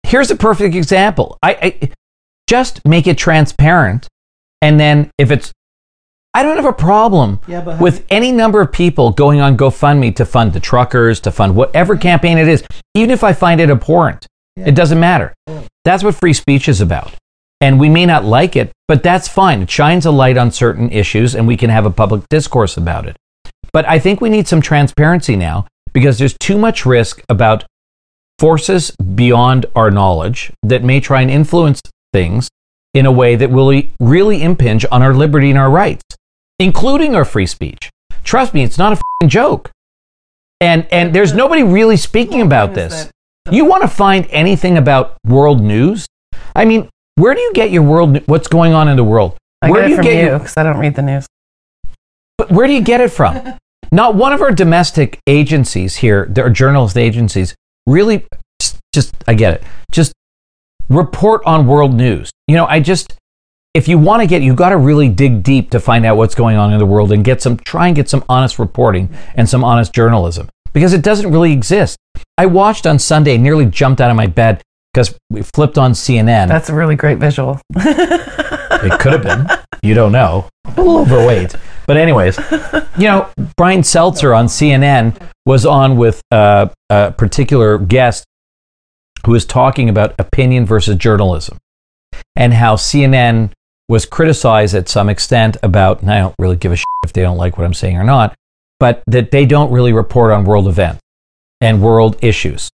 here's 0.03 0.31
a 0.31 0.36
perfect 0.36 0.75
example. 0.75 1.38
I, 1.43 1.57
I 1.62 1.89
just 2.47 2.81
make 2.86 3.07
it 3.07 3.17
transparent, 3.17 4.07
and 4.62 4.79
then 4.79 5.12
if 5.17 5.31
it's, 5.31 5.51
I 6.33 6.43
don't 6.43 6.55
have 6.55 6.65
a 6.65 6.73
problem 6.73 7.39
Yeah, 7.47 7.62
but 7.62 7.79
with 7.79 8.05
any 8.10 8.31
number 8.31 8.62
of 8.62 8.71
people 8.71 9.12
going 9.12 9.41
on 9.41 9.57
GoFundMe 9.57 10.15
to 10.17 10.25
fund 10.25 10.53
the 10.53 10.60
truckers, 10.60 11.19
to 11.21 11.31
fund 11.31 11.55
whatever 11.55 11.97
campaign 11.97 12.38
it 12.38 12.47
is, 12.47 12.63
even 12.93 13.12
if 13.12 13.23
I 13.23 13.33
find 13.33 13.60
it 13.60 13.69
abhorrent. 13.69 14.27
It 14.55 14.73
doesn't 14.73 14.99
matter. 14.99 15.33
That's 15.83 16.03
what 16.03 16.15
free 16.15 16.33
speech 16.33 16.67
is 16.67 16.81
about. 16.81 17.13
And 17.60 17.80
we 17.80 17.89
may 17.89 18.06
not 18.06 18.24
like 18.24 18.56
it, 18.56 18.72
but 18.88 19.04
that's 19.04 19.28
fine. 19.28 19.63
It 19.63 19.70
shines 19.70 20.06
a 20.06 20.12
light 20.12 20.38
on 20.38 20.52
certain 20.52 20.89
issues, 20.91 21.36
and 21.36 21.48
we 21.48 21.58
can 21.58 21.70
have 21.70 21.86
a 21.86 21.91
public 21.91 22.28
discourse 22.30 22.78
about 22.78 23.08
it. 23.08 23.17
But 23.74 23.88
I 23.88 24.00
think 24.00 24.22
we 24.22 24.30
need 24.30 24.48
some 24.48 24.62
transparency 24.62 25.36
now 25.36 25.67
because 25.93 26.20
there's 26.20 26.38
too 26.38 26.58
much 26.58 26.86
risk 26.86 27.24
about 27.30 27.65
forces 28.39 28.91
beyond 28.91 29.65
our 29.76 29.89
knowledge 29.89 30.52
that 30.63 30.84
may 30.84 31.00
try 31.00 31.22
and 31.22 31.32
influence 31.32 31.82
things 32.13 32.50
in 32.93 33.06
a 33.06 33.12
way 33.12 33.36
that 33.36 33.50
will 33.50 33.82
really 34.00 34.43
impinge 34.43 34.86
on 34.91 35.02
our 35.02 35.13
liberty 35.13 35.50
and 35.50 35.60
our 35.60 35.70
rights, 35.70 36.04
including 36.60 37.15
our 37.15 37.26
free 37.26 37.46
speech. 37.46 37.89
Trust 38.24 38.54
me, 38.54 38.63
it's 38.63 38.78
not 38.78 39.00
a 39.24 39.28
joke. 39.28 39.72
And 40.60 40.88
and 40.91 41.13
there's 41.13 41.34
nobody 41.34 41.63
really 41.63 41.98
speaking 41.98 42.41
about 42.41 42.74
this. 42.74 43.12
You 43.52 43.65
want 43.65 43.84
to 43.84 43.88
find 43.88 44.28
anything 44.30 44.78
about 44.78 45.17
world 45.26 45.62
news? 45.62 46.08
I 46.56 46.65
mean, 46.65 46.89
where 47.17 47.34
do 47.34 47.41
you 47.41 47.51
get 47.53 47.71
your 47.71 47.82
world? 47.82 48.21
What's 48.27 48.47
going 48.47 48.73
on 48.73 48.88
in 48.88 48.95
the 48.95 49.03
world? 49.03 49.38
I 49.62 49.71
where 49.71 49.82
get 49.82 49.88
do 49.88 49.88
it 49.88 49.89
you 49.89 49.95
from 49.95 50.06
get 50.06 50.32
you 50.32 50.38
because 50.38 50.56
I 50.56 50.63
don't 50.63 50.77
read 50.77 50.95
the 50.95 51.01
news. 51.01 51.25
but 52.38 52.51
where 52.51 52.67
do 52.67 52.73
you 52.73 52.82
get 52.82 53.01
it 53.01 53.12
from? 53.12 53.58
Not 53.91 54.15
one 54.15 54.34
of 54.34 54.41
our 54.41 54.51
domestic 54.51 55.19
agencies 55.27 55.95
here, 55.95 56.27
there 56.30 56.45
are 56.45 56.49
journalist 56.49 56.95
agencies, 56.95 57.56
really 57.88 58.25
just, 58.62 58.80
just 58.93 59.15
I 59.27 59.34
get 59.34 59.56
it. 59.56 59.63
Just 59.91 60.13
report 60.89 61.41
on 61.45 61.65
world 61.65 61.95
news. 61.95 62.30
You 62.47 62.56
know, 62.56 62.67
I 62.67 62.80
just 62.80 63.17
if 63.73 63.88
you 63.88 63.97
want 63.97 64.21
to 64.21 64.27
get 64.27 64.43
you 64.43 64.53
got 64.53 64.69
to 64.69 64.77
really 64.77 65.10
dig 65.10 65.41
deep 65.41 65.71
to 65.71 65.80
find 65.80 66.06
out 66.06 66.17
what's 66.17 66.36
going 66.36 66.58
on 66.58 66.71
in 66.71 66.77
the 66.77 66.86
world 66.86 67.12
and 67.12 67.23
get 67.23 67.41
some 67.41 67.58
try 67.58 67.88
and 67.88 67.95
get 67.95 68.10
some 68.10 68.23
honest 68.30 68.60
reporting 68.60 69.10
and 69.34 69.49
some 69.49 69.63
honest 69.63 69.91
journalism 69.93 70.49
because 70.71 70.93
it 70.93 71.01
doesn't 71.01 71.32
really 71.32 71.51
exist. 71.51 71.97
I 72.38 72.45
watched 72.45 72.86
on 72.86 72.99
Sunday, 72.99 73.38
nearly 73.38 73.65
jumped 73.65 74.01
out 74.01 74.12
of 74.12 74.17
my 74.17 74.27
bed 74.27 74.62
because 74.93 75.17
we 75.30 75.41
flipped 75.41 75.78
on 75.78 75.91
CNN. 75.91 76.47
That's 76.47 76.69
a 76.69 76.76
really 76.76 76.95
great 76.95 77.17
visual. 77.17 77.60
It 78.84 79.00
could 79.00 79.13
have 79.13 79.23
been. 79.23 79.47
You 79.82 79.93
don't 79.93 80.12
know. 80.12 80.50
A 80.65 80.69
little 80.69 81.00
overweight. 81.00 81.56
But 81.88 81.97
anyways, 81.97 82.38
you 82.97 83.08
know, 83.08 83.30
Brian 83.56 83.84
Seltzer 83.84 84.34
on 84.34 84.47
CNN 84.47 85.19
was 85.45 85.65
on 85.65 85.97
with 85.97 86.21
uh, 86.32 86.67
a 86.89 87.12
particular 87.12 87.78
guest 87.78 88.26
who 89.26 89.32
was 89.32 89.45
talking 89.45 89.89
about 89.89 90.13
opinion 90.19 90.65
versus 90.65 90.95
journalism 90.97 91.58
and 92.36 92.54
how 92.54 92.76
CNN 92.76 93.52
was 93.89 94.06
criticized 94.06 94.76
at 94.76 94.89
some 94.89 95.10
extent 95.10 95.58
about, 95.63 96.02
and 96.02 96.12
I 96.12 96.19
don't 96.19 96.36
really 96.38 96.58
give 96.58 96.71
a 96.71 96.76
shit 96.76 96.86
if 97.04 97.13
they 97.13 97.21
don't 97.21 97.38
like 97.38 97.58
what 97.58 97.65
I'm 97.65 97.73
saying 97.73 97.97
or 97.97 98.04
not, 98.04 98.36
but 98.80 99.02
that 99.08 99.32
they 99.32 99.45
don't 99.45 99.71
really 99.71 99.93
report 99.93 100.32
on 100.32 100.43
world 100.43 100.67
events 100.67 101.00
and 101.62 101.82
world 101.82 102.17
issues. 102.21 102.69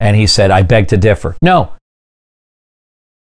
And 0.00 0.16
he 0.16 0.26
said, 0.26 0.50
I 0.50 0.62
beg 0.62 0.88
to 0.88 0.96
differ. 0.96 1.36
No. 1.42 1.72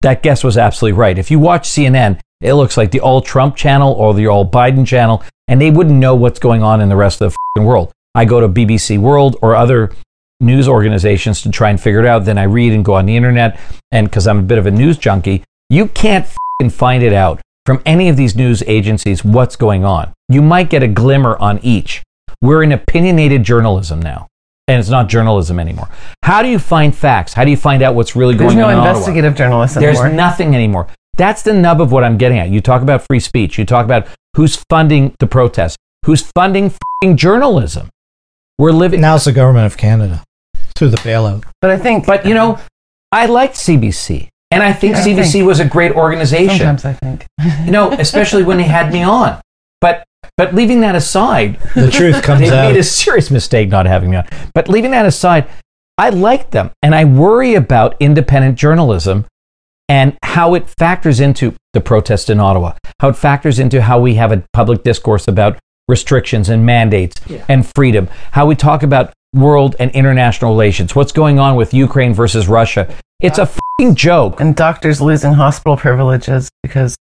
That 0.01 0.23
guess 0.23 0.43
was 0.43 0.57
absolutely 0.57 0.97
right. 0.97 1.17
If 1.17 1.31
you 1.31 1.39
watch 1.39 1.69
CNN, 1.69 2.19
it 2.41 2.53
looks 2.53 2.77
like 2.77 2.91
the 2.91 2.99
all 2.99 3.21
Trump 3.21 3.55
channel 3.55 3.93
or 3.93 4.13
the 4.13 4.27
all 4.27 4.49
Biden 4.49 4.85
channel, 4.85 5.23
and 5.47 5.61
they 5.61 5.69
wouldn't 5.69 5.99
know 5.99 6.15
what's 6.15 6.39
going 6.39 6.63
on 6.63 6.81
in 6.81 6.89
the 6.89 6.95
rest 6.95 7.21
of 7.21 7.35
the 7.55 7.61
world. 7.61 7.91
I 8.15 8.25
go 8.25 8.41
to 8.41 8.49
BBC 8.49 8.97
World 8.97 9.37
or 9.41 9.55
other 9.55 9.91
news 10.39 10.67
organizations 10.67 11.41
to 11.43 11.51
try 11.51 11.69
and 11.69 11.79
figure 11.79 11.99
it 11.99 12.05
out. 12.05 12.25
Then 12.25 12.37
I 12.37 12.43
read 12.43 12.73
and 12.73 12.83
go 12.83 12.95
on 12.95 13.05
the 13.05 13.15
internet, 13.15 13.59
and 13.91 14.07
because 14.07 14.27
I'm 14.27 14.39
a 14.39 14.43
bit 14.43 14.57
of 14.57 14.65
a 14.65 14.71
news 14.71 14.97
junkie, 14.97 15.43
you 15.69 15.87
can't 15.87 16.27
find 16.69 17.03
it 17.03 17.13
out 17.13 17.41
from 17.65 17.81
any 17.85 18.09
of 18.09 18.17
these 18.17 18.35
news 18.35 18.63
agencies 18.65 19.23
what's 19.23 19.55
going 19.55 19.85
on. 19.85 20.13
You 20.27 20.41
might 20.41 20.69
get 20.69 20.83
a 20.83 20.87
glimmer 20.87 21.37
on 21.37 21.59
each. 21.59 22.01
We're 22.41 22.63
in 22.63 22.71
opinionated 22.71 23.43
journalism 23.43 24.01
now 24.01 24.27
and 24.67 24.79
it's 24.79 24.89
not 24.89 25.09
journalism 25.09 25.59
anymore. 25.59 25.89
How 26.23 26.41
do 26.41 26.47
you 26.49 26.59
find 26.59 26.95
facts? 26.95 27.33
How 27.33 27.43
do 27.43 27.51
you 27.51 27.57
find 27.57 27.81
out 27.81 27.95
what's 27.95 28.15
really 28.15 28.35
There's 28.35 28.49
going 28.53 28.57
no 28.59 28.67
on? 28.67 28.73
in 28.73 28.79
Ottawa? 28.79 28.91
investigative 28.95 29.35
journalism 29.35 29.81
There's 29.81 29.99
anymore. 29.99 30.15
nothing 30.15 30.55
anymore. 30.55 30.87
That's 31.17 31.41
the 31.43 31.53
nub 31.53 31.81
of 31.81 31.91
what 31.91 32.03
I'm 32.03 32.17
getting 32.17 32.39
at. 32.39 32.49
You 32.49 32.61
talk 32.61 32.81
about 32.81 33.05
free 33.05 33.19
speech. 33.19 33.57
You 33.57 33.65
talk 33.65 33.85
about 33.85 34.07
who's 34.35 34.55
funding 34.69 35.13
the 35.19 35.27
protest, 35.27 35.77
who's 36.05 36.21
funding 36.35 36.71
fing 37.01 37.17
journalism. 37.17 37.89
We're 38.57 38.71
living. 38.71 39.01
Now 39.01 39.15
it's 39.15 39.25
the 39.25 39.31
government 39.31 39.65
of 39.65 39.77
Canada 39.77 40.23
through 40.75 40.89
the 40.89 40.97
bailout. 40.97 41.43
but 41.61 41.69
I 41.71 41.77
think, 41.77 42.05
But 42.05 42.25
you 42.25 42.33
know, 42.33 42.59
I 43.11 43.25
liked 43.25 43.55
CBC, 43.55 44.29
and 44.51 44.63
I 44.63 44.71
think 44.71 44.95
I 44.95 45.01
CBC 45.01 45.31
think- 45.33 45.47
was 45.47 45.59
a 45.59 45.65
great 45.65 45.91
organization. 45.91 46.57
sometimes 46.57 46.85
I 46.85 46.93
think. 46.93 47.25
You 47.65 47.71
know, 47.71 47.91
especially 47.91 48.43
when 48.43 48.57
they 48.57 48.63
had 48.63 48.93
me 48.93 49.03
on. 49.03 49.41
But 49.81 50.03
but 50.37 50.53
leaving 50.55 50.81
that 50.81 50.95
aside, 50.95 51.59
The 51.75 51.89
truth 51.91 52.21
comes 52.23 52.41
they 52.41 52.49
out. 52.49 52.71
made 52.71 52.79
a 52.79 52.83
serious 52.83 53.29
mistake 53.31 53.69
not 53.69 53.85
having 53.85 54.11
me 54.11 54.17
on. 54.17 54.27
But 54.53 54.67
leaving 54.69 54.91
that 54.91 55.05
aside, 55.05 55.47
I 55.97 56.09
like 56.09 56.51
them, 56.51 56.71
and 56.81 56.95
I 56.95 57.05
worry 57.05 57.53
about 57.55 57.95
independent 57.99 58.57
journalism 58.57 59.25
and 59.89 60.17
how 60.23 60.53
it 60.53 60.69
factors 60.69 61.19
into 61.19 61.53
the 61.73 61.81
protest 61.81 62.29
in 62.29 62.39
Ottawa, 62.39 62.73
how 62.99 63.09
it 63.09 63.15
factors 63.17 63.59
into 63.59 63.81
how 63.81 63.99
we 63.99 64.15
have 64.15 64.31
a 64.31 64.43
public 64.53 64.83
discourse 64.83 65.27
about 65.27 65.59
restrictions 65.87 66.47
and 66.49 66.65
mandates 66.65 67.19
and 67.49 67.67
freedom, 67.75 68.07
how 68.31 68.45
we 68.45 68.55
talk 68.55 68.83
about 68.83 69.11
world 69.33 69.75
and 69.79 69.91
international 69.91 70.51
relations, 70.51 70.95
what's 70.95 71.11
going 71.11 71.39
on 71.39 71.55
with 71.55 71.73
Ukraine 71.73 72.13
versus 72.13 72.47
Russia. 72.47 72.93
It's 73.21 73.37
a 73.37 73.49
fing 73.77 73.93
joke. 73.95 74.39
And 74.39 74.55
doctors 74.55 75.01
losing 75.01 75.33
hospital 75.33 75.77
privileges 75.77 76.49
because 76.63 76.95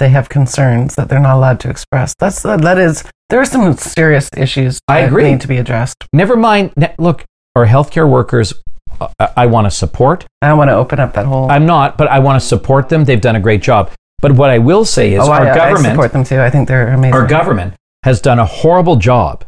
they 0.00 0.08
have 0.08 0.28
concerns 0.28 0.96
that 0.96 1.08
they're 1.08 1.20
not 1.20 1.36
allowed 1.36 1.60
to 1.60 1.70
express. 1.70 2.14
That's 2.18 2.42
that 2.42 2.78
is 2.78 3.04
there 3.28 3.40
are 3.40 3.44
some 3.44 3.72
serious 3.76 4.28
issues 4.36 4.80
I 4.88 5.02
that 5.02 5.06
agree. 5.08 5.30
need 5.30 5.40
to 5.42 5.48
be 5.48 5.58
addressed. 5.58 5.94
Never 6.12 6.34
mind. 6.34 6.72
ne- 6.76 6.94
Look, 6.98 7.24
our 7.54 7.66
healthcare 7.66 8.10
workers, 8.10 8.52
uh, 9.00 9.08
I 9.36 9.46
want 9.46 9.66
to 9.66 9.70
support. 9.70 10.26
I 10.42 10.52
want 10.54 10.68
to 10.68 10.74
open 10.74 10.98
up 10.98 11.14
that 11.14 11.26
whole. 11.26 11.48
I'm 11.48 11.66
not, 11.66 11.96
but 11.96 12.08
I 12.08 12.18
want 12.18 12.40
to 12.42 12.46
support 12.46 12.88
them. 12.88 13.04
They've 13.04 13.20
done 13.20 13.36
a 13.36 13.40
great 13.40 13.62
job. 13.62 13.92
But 14.20 14.32
what 14.32 14.50
I 14.50 14.58
will 14.58 14.84
say 14.84 15.14
is 15.14 15.20
oh, 15.20 15.30
our 15.30 15.46
I, 15.46 15.70
I 15.70 15.74
support 15.76 16.12
them 16.12 16.24
too. 16.24 16.40
I 16.40 16.50
think 16.50 16.66
they're 16.66 16.88
amazing. 16.88 17.14
our 17.14 17.26
government 17.26 17.74
has 18.02 18.20
done 18.20 18.38
a 18.38 18.46
horrible 18.46 18.96
job 18.96 19.44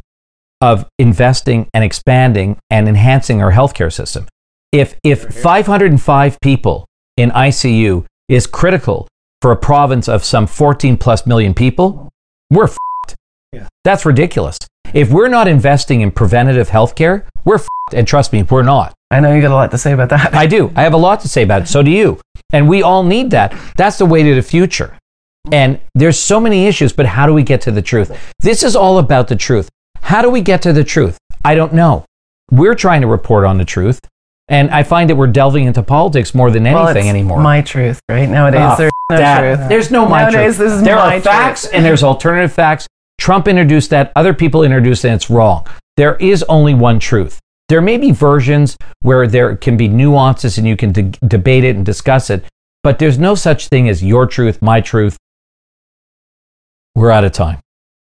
of 0.61 0.87
investing 0.99 1.69
and 1.75 1.83
expanding 1.83 2.59
and 2.71 2.89
enhancing 2.89 3.43
our 3.43 3.53
healthcare 3.53 3.93
system. 3.93 4.27
If 4.71 4.97
if 5.03 5.25
505 5.43 6.39
people 6.41 6.87
in 7.17 7.31
ICU 7.31 8.07
is 8.29 8.47
critical 8.47 9.09
for 9.43 9.51
a 9.51 9.57
province 9.57 10.09
of 10.09 10.25
some 10.25 10.47
14 10.47 10.97
plus 10.97 11.27
million 11.27 11.53
people, 11.53 12.09
we're 12.49 12.65
f***ed. 12.65 13.15
Yeah. 13.53 13.69
That's 13.83 14.07
ridiculous. 14.07 14.57
If 14.95 15.11
we're 15.11 15.29
not 15.29 15.49
investing 15.49 16.01
in 16.01 16.13
preventative 16.13 16.69
healthcare, 16.69 17.25
we're 17.45 17.57
f***ed. 17.57 17.99
And 17.99 18.07
trust 18.07 18.33
me, 18.33 18.45
we're 18.45 18.63
not. 18.63 18.95
I 19.11 19.19
know 19.19 19.35
you 19.35 19.43
got 19.43 19.51
a 19.51 19.55
lot 19.55 19.73
to 19.73 19.79
say 19.79 19.93
about 19.93 20.11
that. 20.11 20.33
I 20.33 20.47
do. 20.47 20.73
I 20.77 20.83
have 20.83 20.95
a 20.95 20.99
lot 20.99 21.21
to 21.21 21.29
say 21.29 21.43
about 21.43 21.63
it. 21.63 21.67
So 21.67 21.83
do 21.83 21.91
you. 21.91 22.21
And 22.53 22.69
we 22.69 22.83
all 22.83 23.03
need 23.03 23.33
that. 23.33 23.53
That's 23.77 23.99
the 23.99 24.07
way 24.07 24.23
to 24.23 24.35
the 24.35 24.43
future. 24.43 24.97
And 25.51 25.81
there's 25.97 26.19
so 26.19 26.39
many 26.39 26.67
issues, 26.67 26.93
but 26.93 27.07
how 27.07 27.27
do 27.27 27.35
we 27.35 27.43
get 27.43 27.61
to 27.63 27.73
the 27.73 27.83
truth? 27.83 28.17
This 28.39 28.63
is 28.63 28.77
all 28.77 28.99
about 28.99 29.27
the 29.27 29.37
truth. 29.37 29.69
How 30.03 30.23
do 30.23 30.31
we 30.31 30.41
get 30.41 30.63
to 30.63 30.73
the 30.73 30.85
truth? 30.85 31.19
I 31.45 31.57
don't 31.57 31.75
know. 31.75 32.05
We're 32.53 32.77
trying 32.77 33.01
to 33.01 33.09
report 33.09 33.45
on 33.45 33.59
the 33.59 33.65
truth. 33.65 33.99
And 34.49 34.71
I 34.71 34.83
find 34.83 35.09
that 35.09 35.17
we're 35.17 35.29
delving 35.29 35.65
into 35.65 35.83
politics 35.83 36.35
more 36.35 36.51
than 36.51 36.65
well, 36.65 36.89
anything 36.89 37.07
it's 37.07 37.15
anymore. 37.15 37.41
My 37.41 37.63
truth, 37.63 38.01
right? 38.09 38.29
Nowadays, 38.29 38.61
Ah, 38.63 38.75
there's 38.77 38.93
no 39.11 39.17
that- 39.17 39.39
truth. 39.57 39.69
There's 39.69 39.91
no 39.91 40.07
my 40.07 40.23
Nowadays, 40.23 40.57
truth. 40.57 40.59
this 40.59 40.73
is 40.73 40.83
there 40.83 40.97
my 40.97 41.17
are 41.17 41.21
facts 41.21 41.67
and 41.69 41.85
there's 41.85 42.03
alternative 42.03 42.53
facts. 42.53 42.87
Trump 43.19 43.47
introduced 43.47 43.91
that. 43.91 44.11
Other 44.17 44.35
people 44.35 44.63
introduced 44.65 45.05
it. 45.05 45.09
And 45.09 45.15
it's 45.17 45.31
wrong. 45.31 45.65
There 45.97 46.17
is 46.17 46.43
only 46.45 46.75
one 46.75 46.99
truth. 46.99 47.39
There 47.69 47.81
may 47.81 47.97
be 47.97 48.11
versions 48.11 48.77
where 49.01 49.27
there 49.27 49.57
can 49.57 49.77
be 49.77 49.89
nuances 49.89 50.59
and 50.59 50.67
you 50.67 50.77
can 50.77 50.93
de- 50.93 51.03
debate 51.27 51.65
it 51.65 51.77
and 51.77 51.87
discuss 51.87 52.29
it, 52.29 52.45
but 52.83 52.99
there's 52.99 53.19
no 53.19 53.35
such 53.35 53.69
thing 53.69 53.89
as 53.89 54.03
your 54.03 54.27
truth, 54.27 54.61
my 54.61 54.81
truth. 54.81 55.17
We're 56.95 57.11
out 57.11 57.25
of 57.25 57.33
time. 57.33 57.61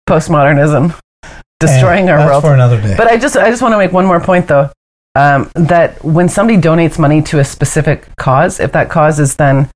Postmodernism 0.09 0.97
destroying 1.59 2.09
And 2.09 2.11
our 2.11 2.17
that's 2.17 2.29
world. 2.31 2.43
for 2.43 2.53
another 2.53 2.81
day. 2.81 2.95
But 2.97 3.07
I 3.07 3.17
just 3.17 3.37
I 3.37 3.49
just 3.49 3.61
want 3.61 3.73
to 3.73 3.77
make 3.77 3.91
one 3.91 4.05
more 4.05 4.19
point 4.19 4.47
though. 4.47 4.69
Um, 5.15 5.51
that 5.55 6.03
when 6.03 6.27
somebody 6.27 6.57
donates 6.57 6.97
money 6.97 7.21
to 7.23 7.39
a 7.39 7.43
specific 7.45 8.07
cause, 8.17 8.59
if 8.59 8.71
that 8.71 8.89
cause 8.89 9.19
is 9.19 9.35
then 9.35 9.69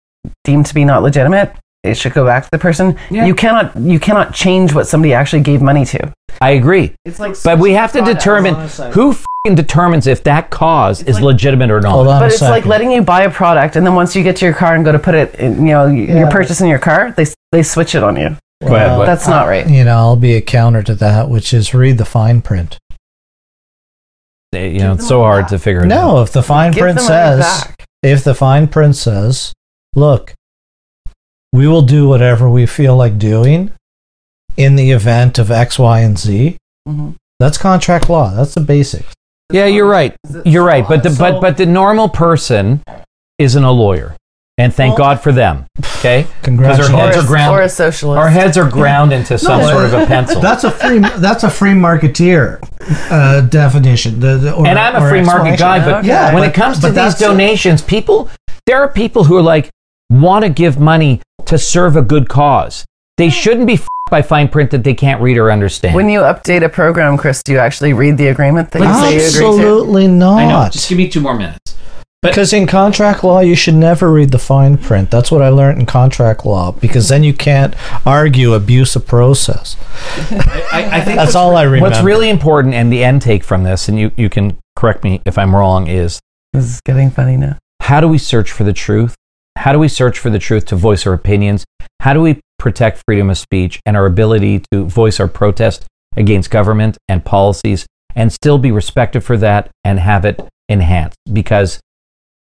deemed 0.43 0.65
to 0.65 0.73
be 0.73 0.83
not 0.83 1.03
legitimate, 1.03 1.53
it 1.83 1.95
should 1.95 2.13
go 2.13 2.25
back 2.25 2.43
to 2.45 2.49
the 2.51 2.57
person. 2.57 2.97
Yeah. 3.11 3.25
You 3.25 3.35
cannot 3.35 3.75
you 3.77 3.99
cannot 3.99 4.33
change 4.33 4.73
what 4.73 4.87
somebody 4.87 5.13
actually 5.13 5.43
gave 5.43 5.61
money 5.61 5.85
to. 5.85 6.11
I 6.41 6.51
agree. 6.51 6.93
It's 7.05 7.19
like 7.19 7.35
But 7.43 7.59
we 7.59 7.73
have 7.73 7.91
to 7.93 8.01
determine 8.01 8.55
Hold 8.55 8.79
on 8.79 8.87
a 8.87 8.91
who 8.93 9.15
determines 9.55 10.07
if 10.07 10.23
that 10.23 10.49
cause 10.49 11.01
is 11.03 11.15
like- 11.15 11.23
legitimate 11.23 11.69
or 11.71 11.81
not. 11.81 11.91
Hold 11.91 12.07
on 12.07 12.19
But 12.19 12.31
a 12.31 12.33
it's 12.33 12.41
like 12.41 12.65
letting 12.65 12.91
you 12.91 13.01
buy 13.03 13.21
a 13.23 13.29
product 13.29 13.75
and 13.75 13.85
then 13.85 13.93
once 13.95 14.15
you 14.15 14.23
get 14.23 14.35
to 14.37 14.45
your 14.45 14.53
car 14.55 14.73
and 14.75 14.83
go 14.83 14.91
to 14.91 14.99
put 14.99 15.13
it 15.15 15.35
in, 15.35 15.57
you 15.65 15.71
know, 15.73 15.85
you're 15.85 16.17
Yeah. 16.25 16.29
purchasing 16.31 16.67
your 16.67 16.79
car, 16.79 17.13
they 17.15 17.25
they 17.51 17.61
switch 17.63 17.93
it 17.93 18.03
on 18.03 18.17
you. 18.17 18.35
Go 18.65 18.73
ahead, 18.75 19.07
That's 19.07 19.27
not 19.27 19.47
right. 19.47 19.69
You 19.69 19.83
know, 19.83 19.95
I'll 19.95 20.15
be 20.15 20.33
a 20.33 20.41
counter 20.41 20.81
to 20.81 20.95
that, 20.95 21.29
which 21.29 21.53
is 21.53 21.75
read 21.75 21.99
the 21.99 22.05
fine 22.05 22.41
print. 22.41 22.79
You 24.53 24.79
know, 24.79 24.93
it's 24.93 25.07
so 25.07 25.21
hard 25.21 25.47
to 25.49 25.59
figure 25.59 25.81
it 25.85 25.91
out. 25.91 26.07
No, 26.13 26.21
if 26.21 26.31
the 26.31 26.43
fine 26.43 26.71
Give 26.71 26.81
print 26.81 26.99
says, 26.99 27.65
if 28.03 28.23
the 28.23 28.33
fine 28.35 28.67
print 28.67 28.95
says, 28.95 29.53
look, 29.95 30.33
we 31.53 31.67
will 31.67 31.81
do 31.81 32.07
whatever 32.07 32.49
we 32.49 32.65
feel 32.65 32.95
like 32.95 33.17
doing 33.17 33.71
in 34.57 34.75
the 34.75 34.91
event 34.91 35.37
of 35.39 35.51
X, 35.51 35.77
Y, 35.79 35.99
and 35.99 36.17
Z, 36.17 36.57
Mhm. 36.87 37.15
that's 37.39 37.57
contract 37.57 38.09
law. 38.09 38.33
That's 38.33 38.53
the 38.55 38.61
basics. 38.61 39.13
Yeah, 39.51 39.65
you're 39.65 39.87
right. 39.87 40.13
You're 40.45 40.65
right. 40.65 40.85
But 40.87 41.03
the 41.03 41.15
but 41.17 41.39
but 41.39 41.55
the 41.57 41.65
normal 41.65 42.09
person 42.09 42.83
isn't 43.39 43.63
a 43.63 43.71
lawyer, 43.71 44.16
and 44.57 44.73
thank 44.73 44.97
God 44.97 45.21
for 45.21 45.31
them. 45.31 45.65
Okay, 45.99 46.27
Congratulations. 46.43 46.89
Heads 46.97 47.17
Or 47.17 47.19
are 47.21 47.27
ground- 47.27 47.55
or 47.55 47.61
a 47.61 47.69
socialist. 47.69 48.17
our 48.19 48.29
heads 48.29 48.57
are 48.57 48.69
ground 48.69 49.11
into 49.13 49.37
some 49.37 49.61
No, 49.61 49.69
sort 49.69 49.85
of 49.85 49.93
a 49.93 50.05
pencil. 50.05 50.41
That's 50.41 50.63
a 50.63 50.71
free. 50.71 50.99
That's 50.99 51.43
a 51.43 51.49
free 51.49 51.71
marketeer 51.71 52.59
uh, 53.11 53.41
definition. 53.41 54.19
The, 54.19 54.37
the, 54.37 54.53
or, 54.53 54.67
and 54.67 54.77
I'm 54.77 54.95
a 55.01 55.09
free 55.09 55.21
market 55.23 55.57
guy, 55.59 55.83
but 55.83 55.95
Okay. 55.99 56.07
Yeah, 56.07 56.33
when 56.33 56.43
but- 56.43 56.49
it 56.49 56.53
comes 56.53 56.79
to 56.79 56.87
these 56.87 56.95
that's- 56.95 57.19
donations, 57.19 57.81
people 57.81 58.29
there 58.65 58.79
are 58.81 58.89
people 58.89 59.23
who 59.23 59.37
are 59.37 59.41
like 59.41 59.69
want 60.09 60.43
to 60.43 60.49
give 60.49 60.79
money 60.79 61.21
to 61.45 61.57
serve 61.57 61.95
a 61.95 62.01
good 62.01 62.27
cause. 62.29 62.85
They 63.17 63.29
shouldn't 63.29 63.65
be 63.65 63.73
f- 63.75 63.87
by 64.11 64.21
fine 64.21 64.47
print 64.47 64.71
that 64.71 64.83
they 64.83 64.93
can't 64.93 65.21
read 65.21 65.37
or 65.37 65.51
understand. 65.51 65.95
when 65.95 66.07
you 66.09 66.19
update 66.21 66.63
a 66.63 66.69
program, 66.69 67.17
Chris, 67.17 67.41
do 67.43 67.51
you 67.53 67.59
actually 67.59 67.91
read 67.93 68.17
the 68.17 68.27
agreement 68.27 68.71
that 68.71 68.79
you 68.79 68.93
say 68.93 69.15
you 69.15 69.19
agree 69.19 69.19
to? 69.19 69.25
Absolutely 69.67 70.07
not. 70.07 70.39
I 70.39 70.45
know. 70.47 70.69
Just 70.71 70.87
give 70.87 70.97
me 70.97 71.09
two 71.09 71.19
more 71.21 71.35
minutes. 71.35 71.66
Because 72.23 72.51
in 72.51 72.65
contract 72.65 73.23
law, 73.23 73.41
you 73.41 73.55
should 73.55 73.75
never 73.75 74.11
read 74.11 74.31
the 74.31 74.39
fine 74.39 74.77
print. 74.77 75.11
That's 75.11 75.31
what 75.31 75.43
I 75.43 75.49
learned 75.49 75.79
in 75.79 75.85
contract 75.85 76.45
law. 76.45 76.71
Because 76.71 77.09
then 77.09 77.23
you 77.23 77.33
can't 77.33 77.75
argue 78.07 78.53
abuse 78.53 78.95
of 78.95 79.05
process. 79.05 79.77
I, 80.71 80.89
I 80.93 81.01
think 81.01 81.17
That's 81.17 81.35
all 81.35 81.55
I 81.55 81.63
remember. 81.63 81.89
What's 81.89 82.03
really 82.03 82.29
important 82.29 82.73
and 82.73 82.91
the 82.91 83.03
end 83.03 83.21
take 83.21 83.43
from 83.43 83.63
this, 83.63 83.87
and 83.87 83.99
you, 83.99 84.11
you 84.17 84.29
can 84.29 84.57
correct 84.75 85.03
me 85.03 85.21
if 85.25 85.37
I'm 85.37 85.55
wrong, 85.55 85.87
is 85.87 86.19
This 86.53 86.65
is 86.65 86.81
getting 86.81 87.11
funny 87.11 87.37
now. 87.37 87.57
how 87.81 88.01
do 88.01 88.07
we 88.07 88.17
search 88.17 88.51
for 88.51 88.63
the 88.63 88.73
truth? 88.73 89.15
How 89.55 89.71
do 89.71 89.79
we 89.79 89.87
search 89.87 90.17
for 90.17 90.31
the 90.31 90.39
truth 90.39 90.65
to 90.65 90.75
voice 90.75 91.05
our 91.05 91.13
opinions? 91.13 91.65
How 92.01 92.13
do 92.13 92.21
we 92.21 92.41
protect 92.57 93.03
freedom 93.07 93.29
of 93.29 93.37
speech 93.37 93.79
and 93.85 93.95
our 93.95 94.07
ability 94.07 94.63
to 94.71 94.85
voice 94.85 95.19
our 95.19 95.27
protest 95.27 95.85
against 96.15 96.49
government 96.49 96.97
and 97.07 97.23
policies 97.23 97.85
and 98.15 98.33
still 98.33 98.57
be 98.57 98.71
respected 98.71 99.21
for 99.21 99.37
that 99.37 99.69
and 99.83 99.99
have 99.99 100.25
it 100.25 100.41
enhanced? 100.67 101.17
Because 101.31 101.79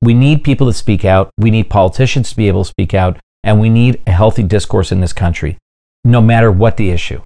we 0.03 0.15
need 0.15 0.45
people 0.45 0.67
to 0.67 0.73
speak 0.73 1.05
out, 1.05 1.31
we 1.39 1.51
need 1.51 1.71
politicians 1.71 2.31
to 2.31 2.37
be 2.37 2.49
able 2.49 2.65
to 2.65 2.71
speak 2.71 2.95
out, 2.95 3.19
and 3.45 3.61
we 3.61 3.69
need 3.69 4.01
a 4.07 4.13
healthy 4.13 4.43
discourse 4.43 4.93
in 4.93 5.01
this 5.01 5.13
country, 5.13 5.59
no 6.05 6.21
matter 6.21 6.51
what 6.51 6.77
the 6.77 6.91
issue. 6.91 7.21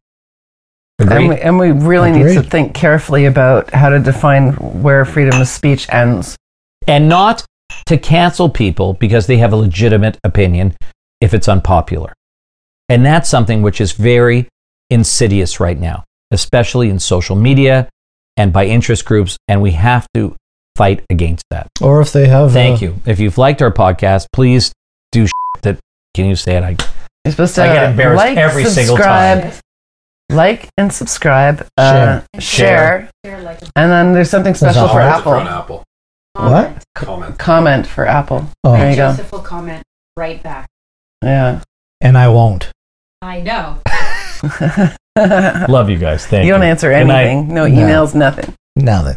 And 0.99 1.29
we, 1.29 1.41
and 1.41 1.59
we 1.59 1.73
really 1.73 2.13
need 2.13 2.35
to 2.35 2.43
think 2.43 2.75
carefully 2.75 3.25
about 3.25 3.71
how 3.71 3.89
to 3.89 3.99
define 3.99 4.53
where 4.53 5.05
freedom 5.05 5.41
of 5.41 5.49
speech 5.49 5.89
ends. 5.91 6.37
and 6.87 7.09
not 7.09 7.45
to 7.87 7.99
cancel 7.99 8.49
people 8.49 8.95
because 8.95 9.27
they 9.27 9.39
have 9.39 9.53
a 9.53 9.57
legitimate 9.57 10.19
opinion 10.25 10.75
if 11.21 11.35
it's 11.35 11.49
unpopular. 11.49 12.13
And 12.89 13.05
that's 13.05 13.29
something 13.29 13.63
which 13.63 13.81
is 13.81 13.93
very 13.93 14.49
insidious 14.91 15.61
right 15.61 15.79
now, 15.79 16.05
especially 16.31 16.91
in 16.91 16.99
social 16.99 17.37
media 17.37 17.89
and 18.37 18.53
by 18.53 18.67
interest 18.67 19.05
groups. 19.05 19.37
And 19.49 19.63
we 19.63 19.73
have 19.73 20.07
to 20.15 20.37
fight 20.77 21.05
against 21.11 21.45
that. 21.51 21.69
Or 21.81 22.01
if 22.01 22.13
they 22.13 22.27
have. 22.29 22.53
Thank 22.53 22.83
uh, 22.83 22.87
you. 22.87 23.01
If 23.07 23.21
you've 23.21 23.39
liked 23.39 23.63
our 23.63 23.73
podcast, 23.73 24.27
please 24.33 24.73
do 25.13 25.27
that. 25.63 25.79
Can 26.15 26.27
you 26.27 26.37
say 26.37 26.57
it? 26.57 26.63
I, 26.63 26.77
You're 27.25 27.33
supposed 27.33 27.55
to 27.57 27.63
I 27.65 27.67
get 27.73 27.91
embarrassed 27.91 28.25
like, 28.25 28.37
every 28.39 28.65
single 28.65 28.97
subscribe, 28.97 29.53
Like 30.31 30.69
and 30.77 30.93
subscribe, 30.93 31.67
uh, 31.77 32.23
share, 32.39 33.11
Share. 33.25 33.59
and 33.77 33.91
then 33.91 34.13
there's 34.13 34.31
something 34.31 34.55
special 34.55 34.87
that 34.87 34.93
for? 34.93 35.01
Apple. 35.01 35.35
Apple. 35.35 35.85
What? 36.35 36.83
Comment. 36.95 37.39
Comment 37.39 37.87
for 37.87 38.07
Apple. 38.07 38.49
Oh. 38.65 38.73
There 38.73 38.91
you 38.91 38.97
go. 38.97 39.11
Joseph 39.11 39.31
will 39.33 39.41
comment 39.41 39.83
right 40.17 40.43
back. 40.43 40.69
Yeah. 41.23 41.63
And 42.01 42.19
I 42.19 42.29
won't. 42.29 42.71
I 43.23 43.41
know. 43.41 43.79
love 45.73 45.89
you 45.89 45.97
guys. 45.97 46.27
Thank 46.27 46.43
you 46.45 46.49
you. 46.49 46.53
don't 46.55 46.63
answer 46.63 46.91
anything. 46.93 47.49
No 47.49 47.67
No. 47.67 47.75
emails, 47.75 48.15
nothing. 48.15 48.55
Now 48.77 49.03
then. 49.03 49.17